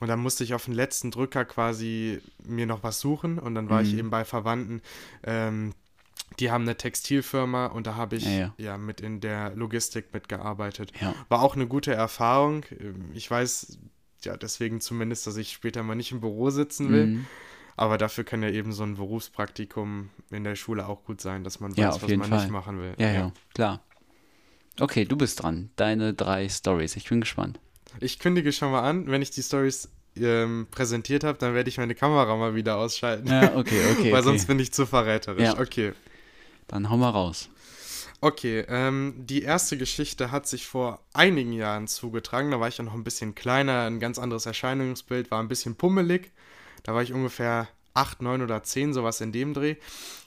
[0.00, 3.38] Und dann musste ich auf den letzten Drücker quasi mir noch was suchen.
[3.38, 3.98] Und dann war ich Mhm.
[3.98, 4.82] eben bei Verwandten.
[5.24, 5.72] Ähm,
[6.38, 8.54] die haben eine Textilfirma und da habe ich Ja, ja.
[8.58, 10.92] ja mit in der Logistik mitgearbeitet.
[11.00, 11.14] Ja.
[11.28, 12.64] War auch eine gute Erfahrung.
[12.78, 13.78] Ähm, Ich weiß
[14.24, 17.06] ja deswegen zumindest, dass ich später mal nicht im Büro sitzen will.
[17.06, 17.26] Mhm.
[17.76, 21.60] Aber dafür kann ja eben so ein Berufspraktikum in der Schule auch gut sein, dass
[21.60, 22.40] man weiß, was man Fall.
[22.40, 22.94] nicht machen will.
[22.98, 23.82] Ja, ja, klar.
[24.78, 25.70] Okay, du bist dran.
[25.76, 26.96] Deine drei Stories.
[26.96, 27.58] Ich bin gespannt.
[28.00, 31.78] Ich kündige schon mal an, wenn ich die Stories ähm, präsentiert habe, dann werde ich
[31.78, 33.28] meine Kamera mal wieder ausschalten.
[33.28, 34.04] Ja, okay, okay.
[34.12, 34.22] Weil okay.
[34.22, 35.42] sonst bin ich zu verräterisch.
[35.42, 35.58] Ja.
[35.58, 35.92] Okay.
[36.70, 37.48] Dann hau mal raus.
[38.20, 42.52] Okay, ähm, die erste Geschichte hat sich vor einigen Jahren zugetragen.
[42.52, 45.74] Da war ich ja noch ein bisschen kleiner, ein ganz anderes Erscheinungsbild, war ein bisschen
[45.74, 46.30] pummelig.
[46.84, 49.76] Da war ich ungefähr acht, neun oder zehn, sowas in dem Dreh.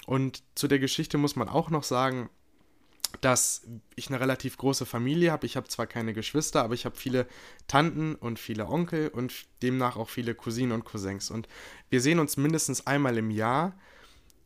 [0.06, 2.29] Und zu der Geschichte muss man auch noch sagen,
[3.21, 5.45] dass ich eine relativ große Familie habe.
[5.45, 7.25] Ich habe zwar keine Geschwister, aber ich habe viele
[7.67, 11.32] Tanten und viele Onkel und demnach auch viele Cousinen und Cousins.
[11.32, 11.47] Und
[11.89, 13.77] wir sehen uns mindestens einmal im Jahr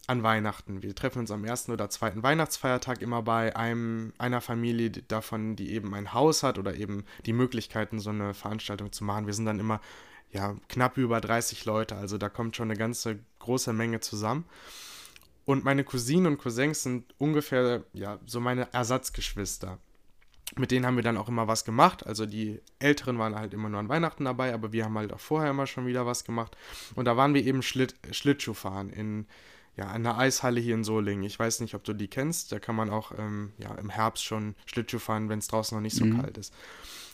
[0.08, 0.82] an Weihnachten.
[0.82, 5.74] Wir treffen uns am ersten oder zweiten Weihnachtsfeiertag immer bei einem, einer Familie davon, die
[5.74, 9.28] eben ein Haus hat oder eben die Möglichkeiten, so eine Veranstaltung zu machen.
[9.28, 9.82] Wir sind dann immer
[10.32, 14.46] ja, knapp über 30 Leute, also da kommt schon eine ganze große Menge zusammen.
[15.46, 19.78] Und meine Cousinen und Cousins sind ungefähr, ja, so meine Ersatzgeschwister.
[20.56, 22.06] Mit denen haben wir dann auch immer was gemacht.
[22.06, 25.20] Also die Älteren waren halt immer nur an Weihnachten dabei, aber wir haben halt auch
[25.20, 26.56] vorher immer schon wieder was gemacht.
[26.96, 28.56] Und da waren wir eben Schlitt, Schlittschuh
[28.94, 29.26] in,
[29.78, 31.24] ja, in der Eishalle hier in Solingen.
[31.24, 32.52] Ich weiß nicht, ob du die kennst.
[32.52, 35.82] Da kann man auch ähm, ja, im Herbst schon Schlittschuh fahren, wenn es draußen noch
[35.82, 36.22] nicht so Mhm.
[36.22, 36.54] kalt ist.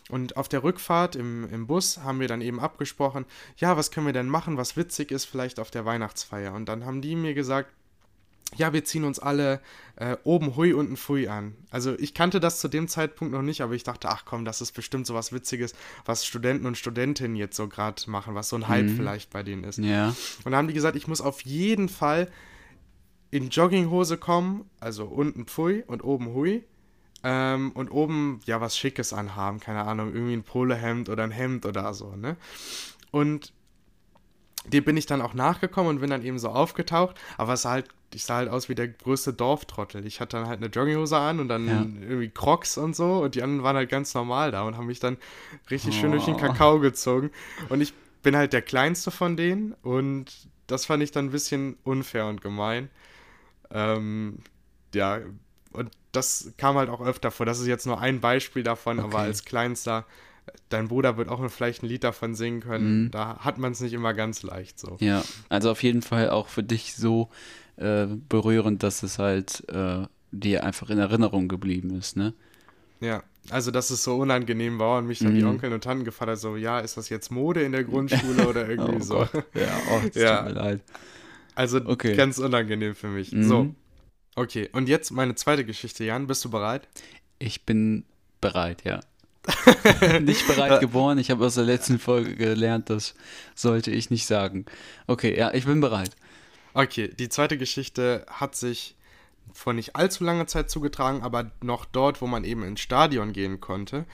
[0.09, 3.25] Und auf der Rückfahrt im, im Bus haben wir dann eben abgesprochen,
[3.57, 6.53] ja, was können wir denn machen, was witzig ist, vielleicht auf der Weihnachtsfeier.
[6.53, 7.69] Und dann haben die mir gesagt,
[8.55, 9.61] ja, wir ziehen uns alle
[9.95, 11.55] äh, oben Hui, unten Pfui an.
[11.71, 14.61] Also ich kannte das zu dem Zeitpunkt noch nicht, aber ich dachte, ach komm, das
[14.61, 15.73] ist bestimmt so was Witziges,
[16.05, 19.63] was Studenten und Studentinnen jetzt so gerade machen, was so ein Hype vielleicht bei denen
[19.63, 19.79] ist.
[19.79, 20.09] Ja.
[20.09, 22.29] Und dann haben die gesagt, ich muss auf jeden Fall
[23.33, 26.63] in Jogginghose kommen, also unten Pfui und oben Hui.
[27.23, 31.65] Ähm, und oben ja was Schickes anhaben, keine Ahnung, irgendwie ein Polohemd oder ein Hemd
[31.65, 32.35] oder so, ne?
[33.11, 33.53] Und
[34.67, 37.71] dem bin ich dann auch nachgekommen und bin dann eben so aufgetaucht, aber es sah
[37.71, 40.05] halt, ich sah halt aus wie der größte Dorftrottel.
[40.05, 41.81] Ich hatte dann halt eine Jogginghose an und dann Ja.
[42.07, 44.99] irgendwie Crocs und so und die anderen waren halt ganz normal da und haben mich
[44.99, 45.17] dann
[45.71, 46.37] richtig schön durch den Oh.
[46.37, 47.31] Kakao gezogen.
[47.69, 50.25] Und ich bin halt der kleinste von denen und
[50.67, 52.89] das fand ich dann ein bisschen unfair und gemein.
[53.73, 54.39] Ähm,
[54.95, 55.19] ja,
[55.73, 57.45] und das kam halt auch öfter vor.
[57.47, 59.23] Das ist jetzt nur ein Beispiel davon, aber Okay.
[59.23, 60.05] als kleinster,
[60.69, 63.03] dein Bruder wird auch vielleicht ein Lied davon singen können.
[63.05, 63.11] Mhm.
[63.11, 64.99] Da hat man es nicht immer ganz leicht so.
[64.99, 67.29] Ja, also auf jeden Fall auch für dich so
[67.77, 72.33] äh, berührend, dass es halt äh, dir einfach in Erinnerung geblieben ist, ne?
[72.99, 75.43] Ja, also dass es so unangenehm war und mich dann die Mhm.
[75.43, 78.67] Onkel und Tanten gefragt hat, so, ja, ist das jetzt Mode in der Grundschule oder
[78.69, 79.25] irgendwie Oh so.
[79.25, 79.31] Gott.
[79.53, 80.39] Ja, oh, es Ja.
[80.39, 80.81] tut mir leid.
[81.55, 82.15] Also Okay.
[82.15, 83.31] ganz unangenehm für mich.
[83.31, 83.43] Mhm.
[83.43, 83.75] So,
[84.35, 84.69] okay.
[84.73, 86.27] Und jetzt meine zweite Geschichte, Jan.
[86.27, 86.87] Bist du bereit?
[87.39, 88.05] Ich bin
[88.41, 89.01] bereit, ja.
[90.21, 91.17] nicht bereit geboren.
[91.17, 93.13] Ich habe aus der letzten Folge gelernt, das
[93.55, 94.65] sollte ich nicht sagen.
[95.07, 96.11] Okay, ja, ich bin bereit.
[96.73, 98.95] Okay, die zweite Geschichte hat sich
[99.51, 103.59] vor nicht allzu langer Zeit zugetragen, aber noch dort, wo man eben ins Stadion gehen
[103.59, 104.05] konnte.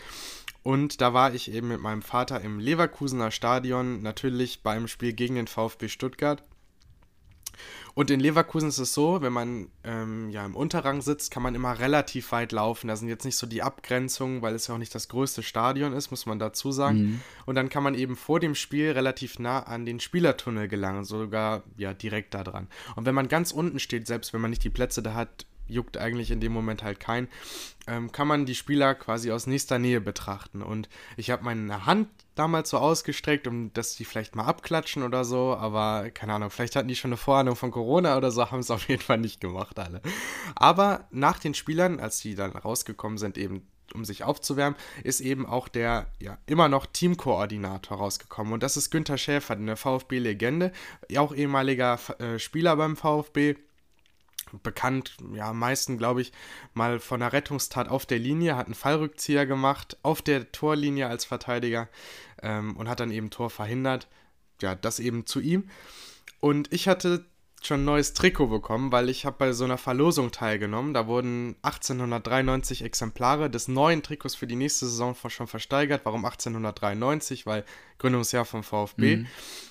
[0.64, 5.36] Und da war ich eben mit meinem Vater im Leverkusener Stadion, natürlich beim Spiel gegen
[5.36, 6.44] den VfB Stuttgart.
[7.94, 11.56] Und in Leverkusen ist es so, wenn man ähm, ja im Unterrang sitzt, kann man
[11.56, 12.88] immer relativ weit laufen.
[12.88, 15.94] Da sind jetzt nicht so die Abgrenzungen, weil es ja auch nicht das größte Stadion
[15.94, 17.22] ist, muss man dazu sagen.
[17.46, 21.64] Und dann kann man eben vor dem Spiel relativ nah an den Spielertunnel gelangen, sogar
[21.78, 22.68] ja direkt da dran.
[22.96, 25.98] Und wenn man ganz unten steht, selbst wenn man nicht die Plätze da hat, juckt
[25.98, 27.28] eigentlich in dem Moment halt kein,
[27.88, 30.62] ähm, kann man die Spieler quasi aus nächster Nähe betrachten.
[30.62, 32.08] Und ich habe meine Hand
[32.40, 36.76] damals so ausgestreckt, um dass die vielleicht mal abklatschen oder so, aber keine Ahnung, vielleicht
[36.76, 39.42] hatten die schon eine Vorahnung von Corona oder so, haben es auf jeden Fall nicht
[39.42, 40.02] gemacht alle.
[40.56, 45.46] Aber nach den Spielern, als die dann rausgekommen sind, eben um sich aufzuwärmen, ist eben
[45.46, 48.54] auch der ja immer noch Teamkoordinator rausgekommen.
[48.54, 50.72] Und das ist Günther Schäfer, eine VfB-Legende,
[51.18, 53.56] auch ehemaliger äh, Spieler beim VfB
[54.64, 56.32] bekannt, ja, am meisten, glaube ich,
[56.74, 61.26] mal von einer Rettungstat auf der Linie, hat einen Fallrückzieher gemacht, auf der Torlinie als
[61.26, 61.88] Verteidiger
[62.42, 64.08] ähm, und hat dann eben Tor verhindert.
[64.62, 65.70] Ja, das eben zu ihm.
[66.40, 67.26] Und ich hatte
[67.62, 70.94] schon ein neues Trikot bekommen, weil ich habe bei so einer Verlosung teilgenommen.
[70.94, 76.02] Da wurden 1893 Exemplare des neuen Trikots für die nächste Saison schon versteigert.
[76.06, 77.46] Warum 1893?
[77.46, 77.66] Weil
[77.98, 79.26] Gründungsjahr vom VfB.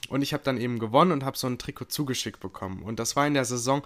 [0.09, 2.83] Und ich habe dann eben gewonnen und habe so ein Trikot zugeschickt bekommen.
[2.83, 3.83] Und das war in der Saison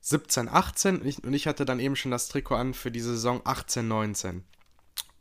[0.00, 3.00] 17, 18 und ich, und ich hatte dann eben schon das Trikot an für die
[3.00, 4.44] Saison 18, 19.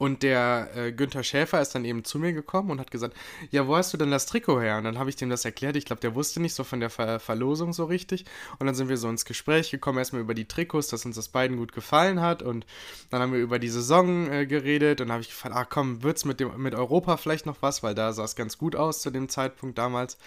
[0.03, 3.15] Und der äh, Günther Schäfer ist dann eben zu mir gekommen und hat gesagt,
[3.51, 4.77] ja, wo hast du denn das Trikot her?
[4.77, 5.77] Und dann habe ich dem das erklärt.
[5.77, 8.25] Ich glaube, der wusste nicht so von der Ver Verlosung so richtig.
[8.59, 11.29] Und dann sind wir so ins Gespräch gekommen, erstmal über die Trikots, dass uns das
[11.29, 12.41] beiden gut gefallen hat.
[12.41, 12.65] Und
[13.11, 14.99] dann haben wir über die Saison äh, geredet.
[14.99, 17.81] Und dann habe ich gefragt, ah komm, wird's mit, dem, mit Europa vielleicht noch was?
[17.81, 20.17] Weil da sah es ganz gut aus zu dem Zeitpunkt damals.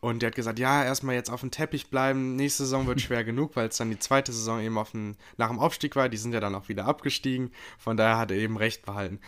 [0.00, 2.36] Und der hat gesagt, ja, erstmal jetzt auf dem Teppich bleiben.
[2.36, 5.48] Nächste Saison wird schwer genug, weil es dann die zweite Saison eben auf den, nach
[5.48, 6.08] dem Aufstieg war.
[6.08, 7.52] Die sind ja dann auch wieder abgestiegen.
[7.78, 9.20] Von daher hat er eben recht behalten.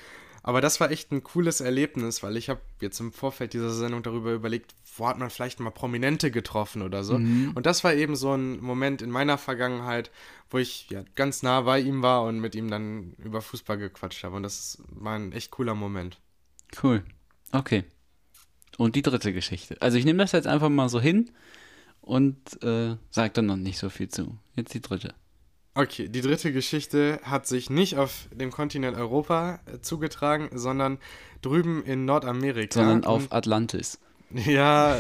[0.47, 4.05] Aber das war echt ein cooles Erlebnis, weil ich habe jetzt im Vorfeld dieser Sendung
[4.05, 7.17] darüber überlegt, wo hat man vielleicht mal Prominente getroffen oder so.
[7.57, 10.13] Und das war eben so ein Moment in meiner Vergangenheit,
[10.49, 14.23] wo ich ja ganz nah bei ihm war und mit ihm dann über Fußball gequatscht
[14.23, 14.37] habe.
[14.37, 16.21] Und das war ein echt cooler Moment.
[16.81, 17.03] Cool.
[17.51, 17.83] Okay.
[18.79, 19.77] Und die dritte Geschichte.
[19.83, 21.29] Also ich nehme das jetzt einfach mal so hin
[22.03, 24.39] und äh, sagt dann noch nicht so viel zu.
[24.55, 25.13] Jetzt die dritte.
[25.77, 30.99] Okay, die dritte Geschichte hat sich nicht auf dem Kontinent Europa äh, zugetragen, sondern
[31.43, 32.81] drüben in Nordamerika.
[32.81, 34.01] Sondern auf Atlantis.
[34.31, 34.99] Ja,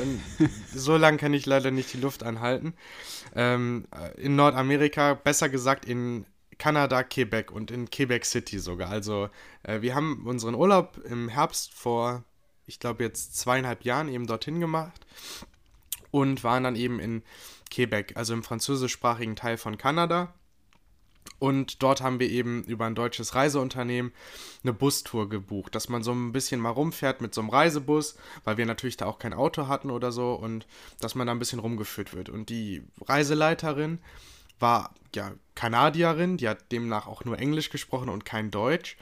[0.73, 2.75] so lange kann ich leider nicht die Luft anhalten.
[3.35, 6.27] Ähm, in Nordamerika, besser gesagt in
[6.59, 8.89] Kanada, Quebec und in Quebec City sogar.
[8.89, 9.29] Also
[9.65, 12.23] äh, wir haben unseren Urlaub im Herbst vor,
[12.67, 15.05] ich glaube jetzt zweieinhalb Jahren eben dorthin gemacht
[16.12, 17.25] und waren dann eben in
[17.73, 20.33] Quebec, also im französischsprachigen Teil von Kanada.
[21.39, 24.12] Und dort haben wir eben über ein deutsches Reiseunternehmen
[24.62, 28.57] eine Bustour gebucht, dass man so ein bisschen mal rumfährt mit so einem Reisebus, weil
[28.57, 30.67] wir natürlich da auch kein Auto hatten oder so und
[31.01, 32.29] dass man da ein bisschen rumgeführt wird.
[32.29, 33.99] Und die Reiseleiterin
[34.59, 38.97] war ja Kanadierin, die hat demnach auch nur Englisch gesprochen und kein Deutsch.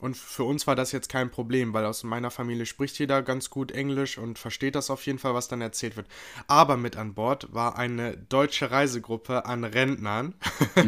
[0.00, 3.50] Und für uns war das jetzt kein Problem, weil aus meiner Familie spricht jeder ganz
[3.50, 6.06] gut Englisch und versteht das auf jeden Fall, was dann erzählt wird.
[6.46, 10.34] Aber mit an Bord war eine deutsche Reisegruppe an Rentnern.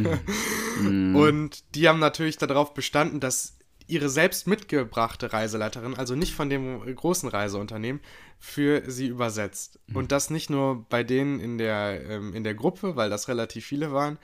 [0.80, 6.94] Und die haben natürlich darauf bestanden, dass ihre selbst mitgebrachte Reiseleiterin, also nicht von dem
[6.94, 8.00] großen Reiseunternehmen,
[8.38, 9.80] für sie übersetzt.
[9.92, 13.66] Und das nicht nur bei denen in der, ähm, in der Gruppe, weil das relativ
[13.66, 14.18] viele waren,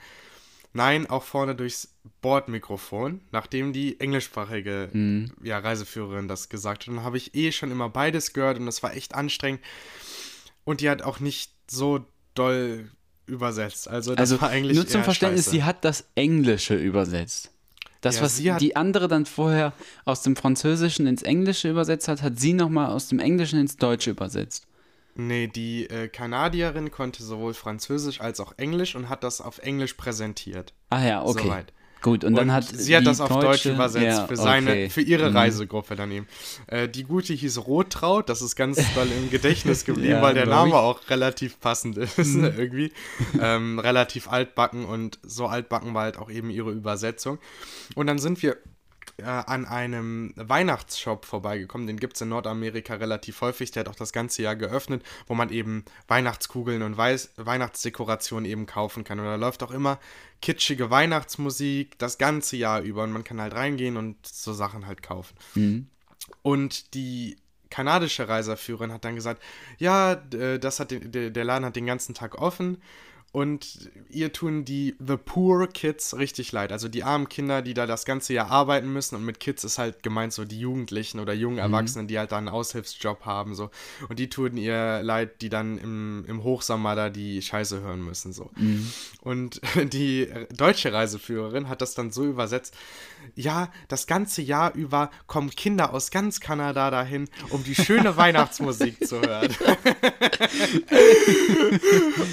[0.77, 4.89] nein, auch vorne durchs Bordmikrofon, nachdem die englischsprachige
[5.43, 6.93] ja, Reiseführerin das gesagt hat.
[6.95, 9.59] Dann habe ich eh schon immer beides gehört und das war echt anstrengend.
[10.63, 12.89] Und die hat auch nicht so doll
[13.25, 13.89] übersetzt.
[13.89, 15.55] Also das Also war eigentlich nur zum Verständnis, scheiße.
[15.57, 17.51] sie hat das Englische übersetzt.
[18.01, 19.73] Das, Ja, was die andere dann vorher
[20.05, 24.11] aus dem Französischen ins Englische übersetzt hat, hat sie nochmal aus dem Englischen ins Deutsche
[24.11, 24.67] übersetzt.
[25.17, 29.93] Nee, die äh, Kanadierin konnte sowohl Französisch als auch Englisch und hat das auf Englisch
[29.93, 30.73] präsentiert.
[30.89, 31.43] Ah ja, okay.
[31.43, 31.73] Soweit.
[32.03, 34.89] Gut, und, dann hat sie hat das auf Deutsch Deutsche- übersetzt ja, für seine, okay.
[34.91, 35.35] für ihre Mhm.
[35.37, 36.27] Reisegruppe dann eben.
[36.67, 40.45] Äh, die gute hieß Rottraut, das ist ganz doll im Gedächtnis geblieben, Ja, weil der
[40.45, 40.73] Name ich.
[40.73, 40.79] Mhm.
[40.79, 42.91] auch relativ passend ist, irgendwie.
[43.41, 47.39] Ähm, relativ altbacken und so altbacken war halt auch eben ihre Übersetzung.
[47.95, 48.57] Und dann sind wir
[49.17, 51.87] äh, an einem Weihnachtsshop vorbeigekommen.
[51.87, 53.71] Den gibt es in Nordamerika relativ häufig.
[53.71, 58.65] Der hat auch das ganze Jahr geöffnet, wo man eben Weihnachtskugeln und Weiß Weihnachtsdekorationen eben
[58.65, 59.19] kaufen kann.
[59.19, 59.99] Und da läuft auch immer
[60.41, 63.03] kitschige Weihnachtsmusik das ganze Jahr über.
[63.03, 65.35] Und man kann halt reingehen und so Sachen halt kaufen.
[66.41, 67.37] Und die
[67.69, 69.41] kanadische Reiseführerin hat dann gesagt,
[69.77, 72.81] ja, d- das hat den, der Laden hat den ganzen Tag offen
[73.31, 76.71] und ihr tun die The Poor Kids richtig leid.
[76.71, 79.77] Also die armen Kinder, die da das ganze Jahr arbeiten müssen und mit Kids ist
[79.77, 83.69] halt gemeint so die Jugendlichen oder jungen Erwachsenen, die halt da einen Aushilfsjob haben so.
[84.09, 88.33] Und die tun ihr leid, die dann im, im Hochsommer da die Scheiße hören müssen
[88.33, 88.49] so.
[89.21, 89.61] Und
[89.93, 92.75] die deutsche Reiseführerin hat das dann so übersetzt,
[93.35, 99.05] ja, das ganze Jahr über kommen Kinder aus ganz Kanada dahin, um die schöne Weihnachtsmusik
[99.07, 99.53] zu hören.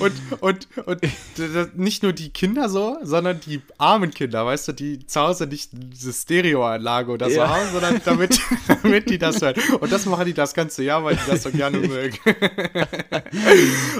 [0.01, 5.07] und, und, und nicht nur die Kinder so, sondern die armen Kinder, weißt du, die
[5.07, 7.49] zu Hause nicht diese Stereoanlage oder so Ja.
[7.49, 8.41] haben, sondern damit,
[8.83, 9.55] damit die das hören.
[9.81, 12.17] Und das machen die das ganze Jahr, weil die das so gerne mögen.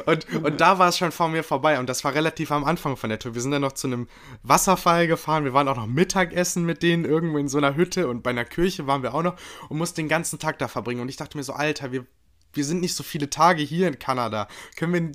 [0.07, 2.97] und, und da war es schon vor mir vorbei und das war relativ am Anfang
[2.97, 3.35] von der Tour.
[3.35, 4.09] Wir sind dann noch zu einem
[4.43, 8.23] Wasserfall gefahren, wir waren auch noch Mittagessen mit denen irgendwo in so einer Hütte und
[8.23, 9.37] bei einer Kirche waren wir auch noch
[9.69, 11.01] und mussten den ganzen Tag da verbringen.
[11.01, 12.07] Und ich dachte mir so, Alter, wir,
[12.53, 14.49] wir sind nicht so viele Tage hier in Kanada.
[14.77, 15.13] Können wir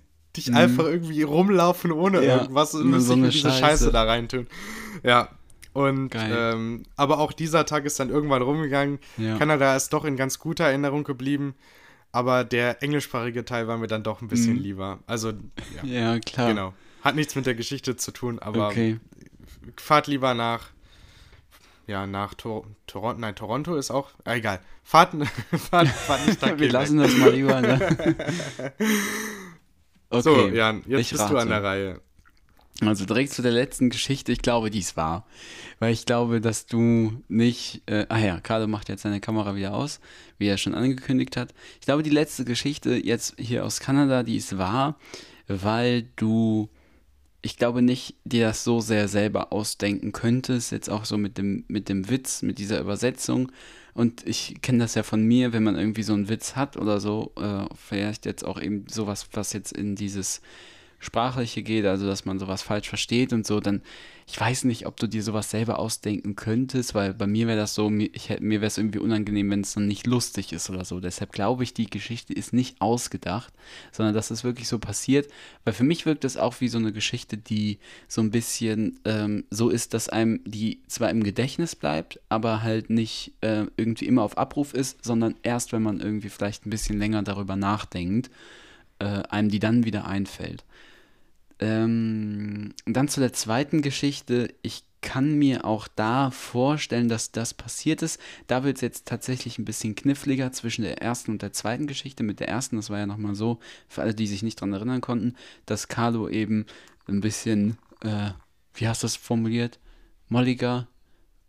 [0.47, 2.23] nicht einfach irgendwie rumlaufen ohne Mhm.
[2.27, 3.59] Ja, irgendwas und so eine diese Scheiße.
[3.59, 4.47] Scheiße da reintun?
[5.03, 5.29] Ja.
[5.73, 8.99] Und ähm, aber auch dieser Tag ist dann irgendwann rumgegangen.
[9.17, 9.37] Ja.
[9.37, 11.53] Kanada ist doch in ganz guter Erinnerung geblieben.
[12.11, 14.61] Aber der englischsprachige Teil war mir dann doch ein bisschen Mhm.
[14.63, 14.99] lieber.
[15.05, 15.29] Also,
[15.83, 16.49] ja, Ja, klar.
[16.49, 16.73] genau.
[17.03, 18.99] Hat nichts mit der Geschichte zu tun, aber Okay.
[19.77, 20.69] fahrt lieber nach,
[21.85, 23.19] ja, nach Tor Toronto.
[23.21, 24.59] Nein, Toronto ist auch, ah, egal.
[24.83, 25.11] Fahrt,
[25.69, 27.61] fahrt, fahrt nicht nach Wir lassen das mal lieber.
[27.61, 28.15] Ne?
[30.09, 31.49] Okay, So, Jan, jetzt ich bist du an rate.
[31.49, 32.01] der Reihe.
[32.81, 35.25] Also direkt zu der letzten Geschichte, ich glaube, dies war.
[35.79, 37.81] Weil ich glaube, dass du nicht.
[37.87, 39.99] Äh, ah ja, Carlo macht jetzt seine Kamera wieder aus,
[40.37, 41.53] wie er schon angekündigt hat.
[41.81, 44.97] Ich glaube, die letzte Geschichte jetzt hier aus Kanada, die ist wahr,
[45.47, 46.69] weil du.
[47.41, 51.63] Ich glaube nicht, dir das so sehr selber ausdenken könntest, jetzt auch so mit dem,
[51.69, 53.49] mit dem Witz, mit dieser Übersetzung.
[53.99, 57.01] Und ich kenne das ja von mir, wenn man irgendwie so einen Witz hat oder
[57.01, 60.39] so, äh, vielleicht jetzt auch eben sowas, was jetzt in dieses
[60.99, 63.81] Sprachliche geht, also dass man sowas falsch versteht und so, dann,
[64.27, 67.73] ich weiß nicht, ob du dir sowas selber ausdenken könntest, weil bei mir wäre das
[67.73, 70.83] so, mir, ich, mir wäre es irgendwie unangenehm, wenn es dann nicht lustig ist oder
[70.83, 70.99] so.
[70.99, 73.53] Deshalb glaube ich, die Geschichte ist nicht ausgedacht,
[73.93, 75.31] sondern dass es wirklich so passiert,
[75.63, 79.45] weil für mich wirkt es auch wie so eine Geschichte, die so ein bisschen ähm,
[79.49, 84.23] so ist, dass einem die zwar im Gedächtnis bleibt, aber halt nicht äh, irgendwie immer
[84.23, 88.29] auf Abruf ist, sondern erst, wenn man irgendwie vielleicht ein bisschen länger darüber nachdenkt,
[88.99, 90.65] äh, einem die dann wieder einfällt.
[91.59, 94.53] Ähm, dann zu der zweiten Geschichte.
[94.61, 98.19] Ich kann mir auch da vorstellen, dass das passiert ist.
[98.47, 102.23] Da wird es jetzt tatsächlich ein bisschen kniffliger zwischen der ersten und der zweiten Geschichte.
[102.23, 105.01] Mit der ersten, das war ja nochmal so, für alle, die sich nicht dran erinnern
[105.01, 106.65] konnten, dass Carlo eben
[107.07, 108.31] ein bisschen, äh,
[108.73, 109.79] wie hast du das formuliert?
[110.27, 110.87] Molliger,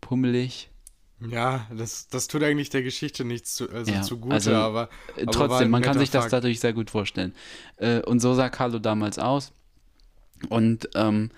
[0.01, 0.69] pummelig.
[1.19, 5.27] Ja, das, das tut eigentlich der Geschichte nichts zu, also Ja, zugute, also, aber, Äh,
[5.27, 6.33] aber Trotzdem, man kann sich das Fakt.
[6.33, 7.33] dadurch sehr gut vorstellen.
[7.77, 9.53] Äh, und so sah Carlo damals aus.
[10.49, 11.29] Und ähm,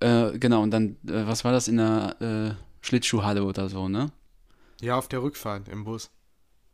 [0.00, 4.10] äh, genau, und dann, äh, was war das in der äh, Schlittschuhhalle oder so, ne?
[4.80, 6.10] Ja, auf der Rückfahrt im Bus.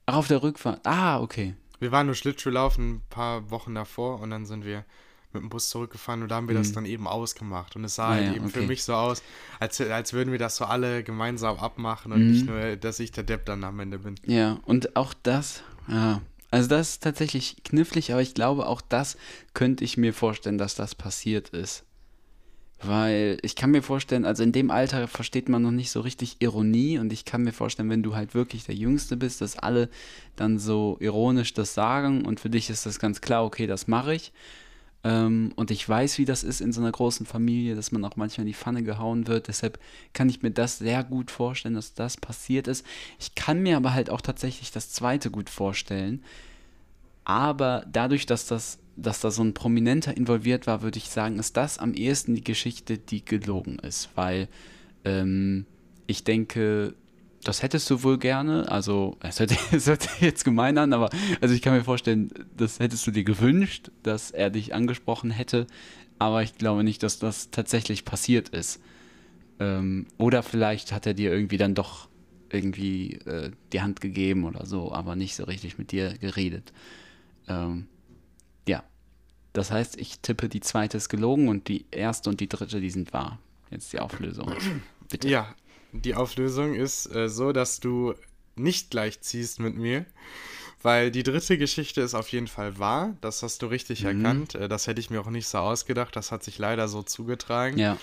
[0.06, 0.80] Ach, auf der Rückfahrt.
[0.84, 1.54] Ah, okay.
[1.78, 4.84] Wir waren nur Schlittschuhlaufen ein paar Wochen davor und dann sind wir
[5.32, 7.74] mit dem Bus zurückgefahren und da haben wir das dann eben ausgemacht.
[7.76, 8.10] Und es sah Mhm.
[8.10, 8.66] Ah, halt ja, eben für okay.
[8.68, 9.22] mich so aus,
[9.60, 12.30] als, als würden wir das so alle gemeinsam abmachen und Mhm.
[12.30, 14.16] nicht nur, dass ich der Depp dann am Ende bin.
[14.26, 16.20] Ja, und auch das, ja.
[16.52, 19.16] Also das ist tatsächlich knifflig, aber ich glaube, auch das
[19.54, 21.84] könnte ich mir vorstellen, dass das passiert ist.
[22.82, 26.36] Weil ich kann mir vorstellen, also in dem Alter versteht man noch nicht so richtig
[26.40, 29.88] Ironie und ich kann mir vorstellen, wenn du halt wirklich der Jüngste bist, dass alle
[30.36, 34.14] dann so ironisch das sagen und für dich ist das ganz klar, okay, das mache
[34.14, 34.30] ich.
[35.04, 38.16] Ähm, und ich weiß, wie das ist in so einer großen Familie, dass man auch
[38.16, 39.48] manchmal in die Pfanne gehauen wird.
[39.48, 39.78] Deshalb
[40.12, 42.86] kann ich mir das sehr gut vorstellen, dass das passiert ist.
[43.18, 46.22] Ich kann mir aber halt auch tatsächlich das zweite gut vorstellen.
[47.24, 51.56] Aber dadurch, dass das, dass da so ein Prominenter involviert war, würde ich sagen, ist
[51.56, 54.10] das am ehesten die Geschichte, die gelogen ist.
[54.14, 54.48] Weil
[55.04, 55.66] ähm,
[56.06, 56.94] ich denke,
[57.44, 58.70] das hättest du wohl gerne.
[58.70, 59.52] Also, es hört,
[59.86, 63.90] hört jetzt gemein an, aber also ich kann mir vorstellen, das hättest du dir gewünscht,
[64.02, 65.66] dass er dich angesprochen hätte.
[66.18, 68.80] Aber ich glaube nicht, dass das tatsächlich passiert ist.
[69.58, 72.08] Ähm, oder vielleicht hat er dir irgendwie dann doch
[72.50, 76.72] irgendwie äh, die Hand gegeben oder so, aber nicht so richtig mit dir geredet.
[77.48, 77.86] Ähm,
[78.68, 78.84] ja.
[79.52, 82.90] Das heißt, ich tippe, die zweite ist gelogen und die erste und die dritte, die
[82.90, 83.38] sind wahr.
[83.70, 84.52] Jetzt die Auflösung.
[85.08, 85.28] Bitte.
[85.28, 85.54] Ja,
[85.92, 88.14] die Auflösung ist äh, so, dass du
[88.56, 90.04] nicht gleich ziehst mit mir,
[90.82, 93.16] weil die dritte Geschichte ist auf jeden Fall wahr.
[93.20, 94.08] Das hast du richtig Mhm.
[94.08, 94.54] erkannt.
[94.54, 96.16] Äh, das hätte ich mir auch nicht so ausgedacht.
[96.16, 97.78] Das hat sich leider so zugetragen.
[97.78, 97.98] Ja.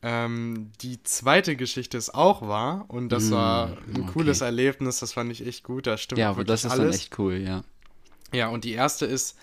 [0.00, 4.12] Ähm, die zweite Geschichte ist auch wahr und das Mm, war ein okay.
[4.12, 5.00] cooles Erlebnis.
[5.00, 5.86] Das fand ich echt gut.
[5.88, 6.86] Da stimmt Ja, aber wirklich das ist alles.
[6.86, 7.64] dann echt cool, ja.
[8.32, 9.36] Ja, und die erste ist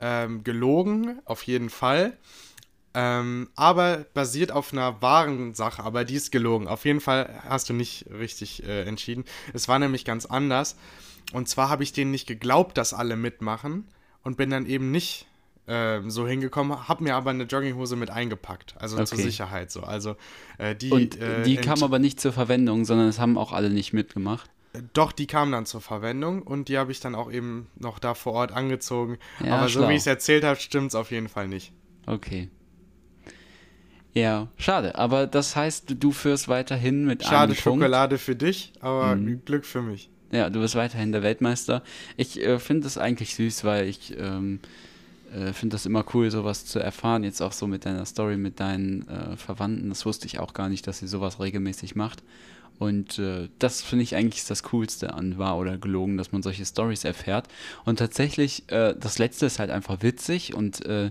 [0.00, 2.16] ähm, gelogen, auf jeden Fall.
[2.92, 6.66] Ähm, aber basiert auf einer wahren Sache, aber die ist gelogen.
[6.66, 9.24] Auf jeden Fall hast du nicht richtig äh, entschieden.
[9.54, 10.76] Es war nämlich ganz anders.
[11.32, 13.86] Und zwar habe ich denen nicht geglaubt, dass alle mitmachen
[14.24, 15.26] und bin dann eben nicht
[15.66, 19.22] äh, so hingekommen, habe mir aber eine Jogginghose mit eingepackt, also zur Okay.
[19.22, 19.82] Sicherheit so.
[19.82, 20.16] Also
[20.58, 23.70] äh, die, Und äh, die kam aber nicht zur Verwendung, sondern es haben auch alle
[23.70, 24.50] nicht mitgemacht.
[24.92, 28.14] Doch, die kamen dann zur Verwendung und die habe ich dann auch eben noch da
[28.14, 29.18] vor Ort angezogen.
[29.44, 29.88] Ja, aber so schlau.
[29.88, 31.72] wie ich es erzählt habe, stimmt es auf jeden Fall nicht.
[32.06, 32.48] Okay.
[34.14, 34.96] Ja, schade.
[34.96, 37.60] Aber das heißt, du führst weiterhin mit Schade einem Punkt.
[37.82, 39.42] Schokolade für dich, aber Mhm.
[39.44, 40.10] Glück für mich.
[40.32, 41.82] Ja, du bist weiterhin der Weltmeister.
[42.16, 44.60] Ich äh, finde das eigentlich süß, weil ich ähm,
[45.34, 47.24] äh, finde das immer cool, sowas zu erfahren.
[47.24, 49.88] Jetzt auch so mit deiner Story mit deinen äh, Verwandten.
[49.88, 52.22] Das wusste ich auch gar nicht, dass sie sowas regelmäßig macht.
[52.78, 56.64] Und äh, das finde ich eigentlich das Coolste an wahr oder gelogen, dass man solche
[56.64, 57.46] Stories erfährt.
[57.84, 61.10] Und tatsächlich, äh, das letzte ist halt einfach witzig und äh,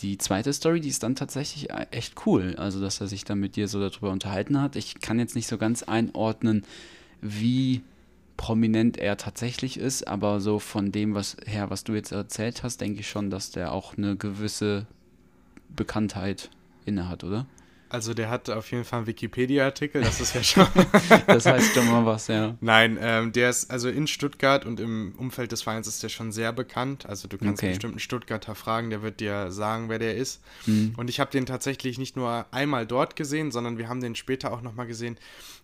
[0.00, 2.54] die zweite Story, die ist dann tatsächlich äh, echt cool.
[2.58, 4.76] Also, dass er sich dann mit dir so darüber unterhalten hat.
[4.76, 6.64] Ich kann jetzt nicht so ganz einordnen,
[7.20, 7.82] wie
[8.36, 12.80] prominent er tatsächlich ist, aber so von dem was her, was du jetzt erzählt hast,
[12.80, 14.86] denke ich schon, dass der auch eine gewisse
[15.74, 16.50] Bekanntheit
[16.84, 17.46] innehat, oder?
[17.88, 20.66] Also der hat auf jeden Fall einen Wikipedia-Artikel, das ist ja schon.
[21.28, 22.56] Das heißt schon mal was, ja.
[22.60, 26.32] Nein, ähm, der ist also in Stuttgart und im Umfeld des Vereins ist der schon
[26.32, 27.06] sehr bekannt.
[27.06, 27.70] Also du kannst Okay.
[27.72, 30.42] bestimmt einen Stuttgarter fragen, der wird dir sagen, wer der ist.
[30.66, 30.94] Mhm.
[30.96, 34.52] Und ich habe den tatsächlich nicht nur einmal dort gesehen, sondern wir haben den später
[34.52, 35.16] auch nochmal gesehen.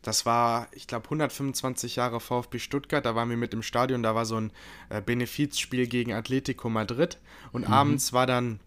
[0.02, 3.04] Das war, ich glaube, 125 Jahre VfB Stuttgart.
[3.04, 4.02] Da waren wir mit im Stadion.
[4.02, 4.52] Da war so ein
[4.90, 7.18] äh, Benefizspiel gegen Atletico Madrid.
[7.52, 7.72] Und Mhm.
[7.72, 8.60] abends war dann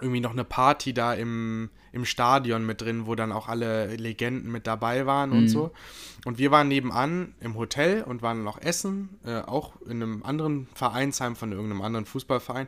[0.00, 4.50] irgendwie noch eine Party da im, im Stadion mit drin, wo dann auch alle Legenden
[4.50, 5.72] mit dabei waren und so.
[6.24, 10.68] Und wir waren nebenan im Hotel und waren noch essen, äh, auch in einem anderen
[10.74, 12.66] Vereinsheim von irgendeinem anderen Fußballverein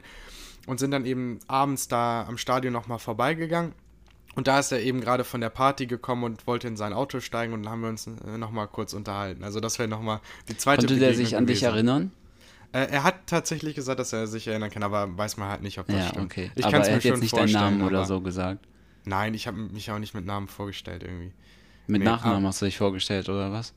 [0.67, 3.73] und sind dann eben abends da am Stadion nochmal vorbeigegangen.
[4.35, 7.21] Und da ist er eben gerade von der Party gekommen und wollte in sein Auto
[7.21, 9.45] steigen und dann haben wir uns äh, nochmal kurz unterhalten.
[9.45, 11.75] Also das wäre nochmal die zweite Konnte der sich an dich gewesen.
[11.75, 12.13] erinnern?
[12.73, 15.79] Äh, er hat tatsächlich gesagt, dass er sich erinnern kann, aber weiß man halt nicht,
[15.79, 16.25] ob das Ja, stimmt.
[16.25, 16.51] okay.
[16.55, 18.67] Ich kann's er mir schon jetzt nicht deinen vorstellen, Namen oder so gesagt.
[19.05, 21.33] Nein, ich habe mich auch nicht mit Namen vorgestellt irgendwie.
[21.87, 23.75] Mit Nee, Nachnamen aber- hast du dich vorgestellt oder was?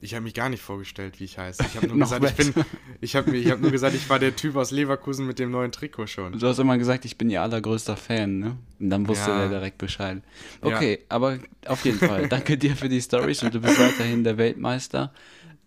[0.00, 1.64] Ich habe mich gar nicht vorgestellt, wie ich heiße.
[1.66, 2.64] Ich habe nur, gesagt, ich, bin,
[3.00, 5.50] ich, hab, mir- ich hab nur gesagt, ich war der Typ aus Leverkusen mit dem
[5.50, 6.38] neuen Trikot schon.
[6.38, 8.56] Du hast immer gesagt, ich bin ihr allergrößter Fan, ne?
[8.78, 9.42] Und dann wusste Ja.
[9.44, 10.22] er direkt Bescheid.
[10.60, 14.36] Okay, aber auf jeden Fall, danke dir für die Stories und du bist weiterhin der
[14.38, 15.12] Weltmeister.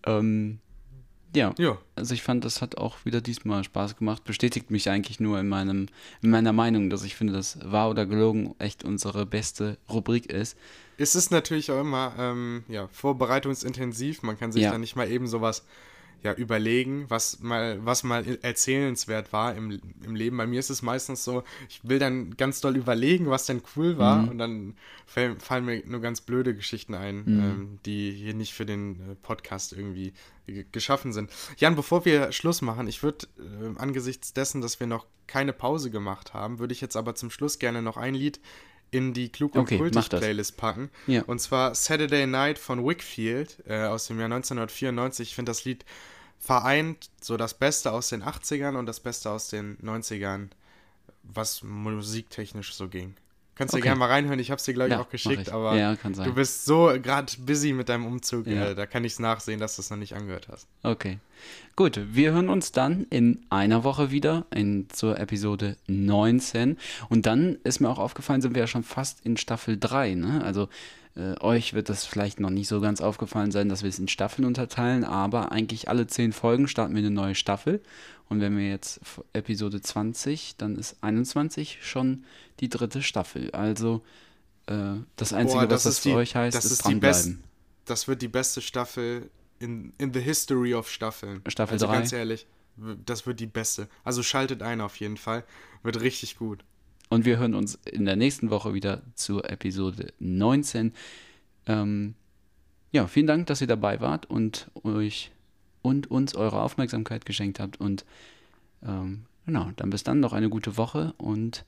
[0.06, 0.60] Ähm,
[1.34, 4.24] ja, Ja, also ich fand, das hat auch wieder diesmal Spaß gemacht.
[4.24, 5.86] Bestätigt mich eigentlich nur in, meinem,
[6.20, 10.56] in meiner Meinung, dass ich finde, dass wahr oder gelogen echt unsere beste Rubrik ist.
[10.98, 12.88] es ist natürlich auch immer ähm, ja,
[13.42, 14.22] vorbereitungsintensiv.
[14.22, 14.72] Man kann sich Ja.
[14.72, 15.64] da nicht mal eben sowas
[16.24, 20.36] ja, überlegen, was mal, was mal erzählenswert war im, im Leben.
[20.36, 23.98] Bei mir ist es meistens so, ich will dann ganz doll überlegen, was denn cool
[23.98, 28.54] war und dann fallen, fallen mir nur ganz blöde Geschichten ein, ähm, die hier nicht
[28.54, 30.12] für den äh, Podcast irgendwie ge-
[30.46, 31.30] geschaffen sind.
[31.56, 35.90] Jan, bevor wir Schluss machen, ich würde äh, angesichts dessen, dass wir noch keine Pause
[35.90, 38.40] gemacht haben, würde ich jetzt aber zum Schluss gerne noch ein Lied
[38.90, 40.10] in die Klug und Okay, Kultig.
[40.10, 40.90] Playlist packen.
[41.06, 41.22] Ja.
[41.22, 45.30] Und zwar Saturday Night von Wickfield äh, aus dem Jahr 1994.
[45.30, 45.84] Ich finde das Lied
[46.38, 50.48] vereint so das Beste aus den 80ern und das Beste aus den 90ern,
[51.22, 53.14] was musiktechnisch so ging.
[53.62, 53.84] Kannst du Okay.
[53.84, 55.52] gerne mal reinhören, ich habe es dir, glaube ich, Ja, auch geschickt, ich.
[55.52, 56.26] aber Ja, kann sein.
[56.26, 58.70] du bist so gerade busy mit deinem Umzug, Ja.
[58.70, 60.66] äh, da kann ich es nachsehen, dass du es noch nicht angehört hast.
[60.82, 61.18] Okay.
[61.76, 66.76] Gut, wir hören uns dann in einer Woche wieder in, zur Episode 19.
[67.08, 70.14] Und dann ist mir auch aufgefallen, sind wir ja schon fast in Staffel 3.
[70.14, 70.42] Ne?
[70.44, 70.68] Also
[71.14, 74.08] äh, euch wird das vielleicht noch nicht so ganz aufgefallen sein, dass wir es in
[74.08, 77.82] Staffeln unterteilen, aber eigentlich alle 10 Folgen starten wir eine neue Staffel.
[78.28, 79.00] Und wenn wir jetzt
[79.34, 82.24] Episode 20, dann ist 21 schon
[82.60, 83.50] die dritte Staffel.
[83.50, 84.02] Also
[84.66, 87.42] äh, das Einzige, Boah, was das für die- euch heißt, das ist, ist dranbleiben.
[87.84, 91.42] Das wird die beste Staffel in, in the history of Staffeln.
[91.48, 91.94] Staffel also drei.
[91.96, 92.46] ganz ehrlich,
[93.04, 93.88] das wird die beste.
[94.02, 95.44] Also schaltet ein auf jeden Fall.
[95.82, 96.64] Wird richtig gut.
[97.12, 100.94] Und wir hören uns in der nächsten Woche wieder zur Episode 19.
[101.66, 102.14] Ähm,
[102.90, 105.30] ja, vielen Dank, dass ihr dabei wart und euch
[105.82, 107.78] und uns eure Aufmerksamkeit geschenkt habt.
[107.78, 108.06] Und
[108.82, 111.66] ähm, genau, dann bis dann noch eine gute Woche und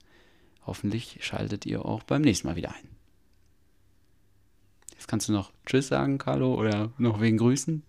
[0.67, 2.89] hoffentlich schaltet ihr auch beim nächsten Mal wieder ein.
[4.93, 7.83] Jetzt kannst du noch Tschüss sagen, Carlo, oder noch wegen Grüßen?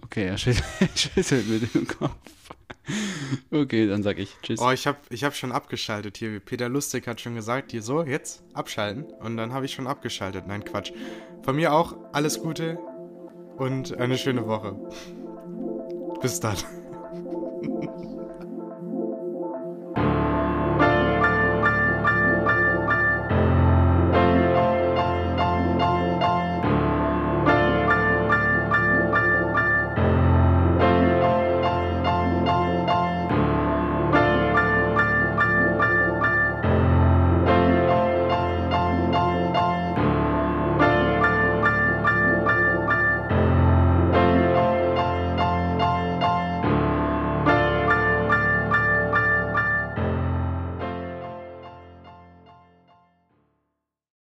[0.00, 0.64] Okay, er schüttelt,
[0.98, 2.16] schüttelt mit dem Kopf.
[3.50, 4.60] Okay, dann sag ich Tschüss.
[4.60, 6.40] Oh, ich habe ich hab schon abgeschaltet hier.
[6.40, 9.04] Peter Lustig hat schon gesagt, hier so, jetzt abschalten.
[9.04, 10.46] Und dann habe ich schon abgeschaltet.
[10.46, 10.92] Nein, Quatsch.
[11.42, 12.78] Von mir auch alles Gute
[13.56, 14.76] und eine schöne Woche.
[16.20, 16.56] Bis dann.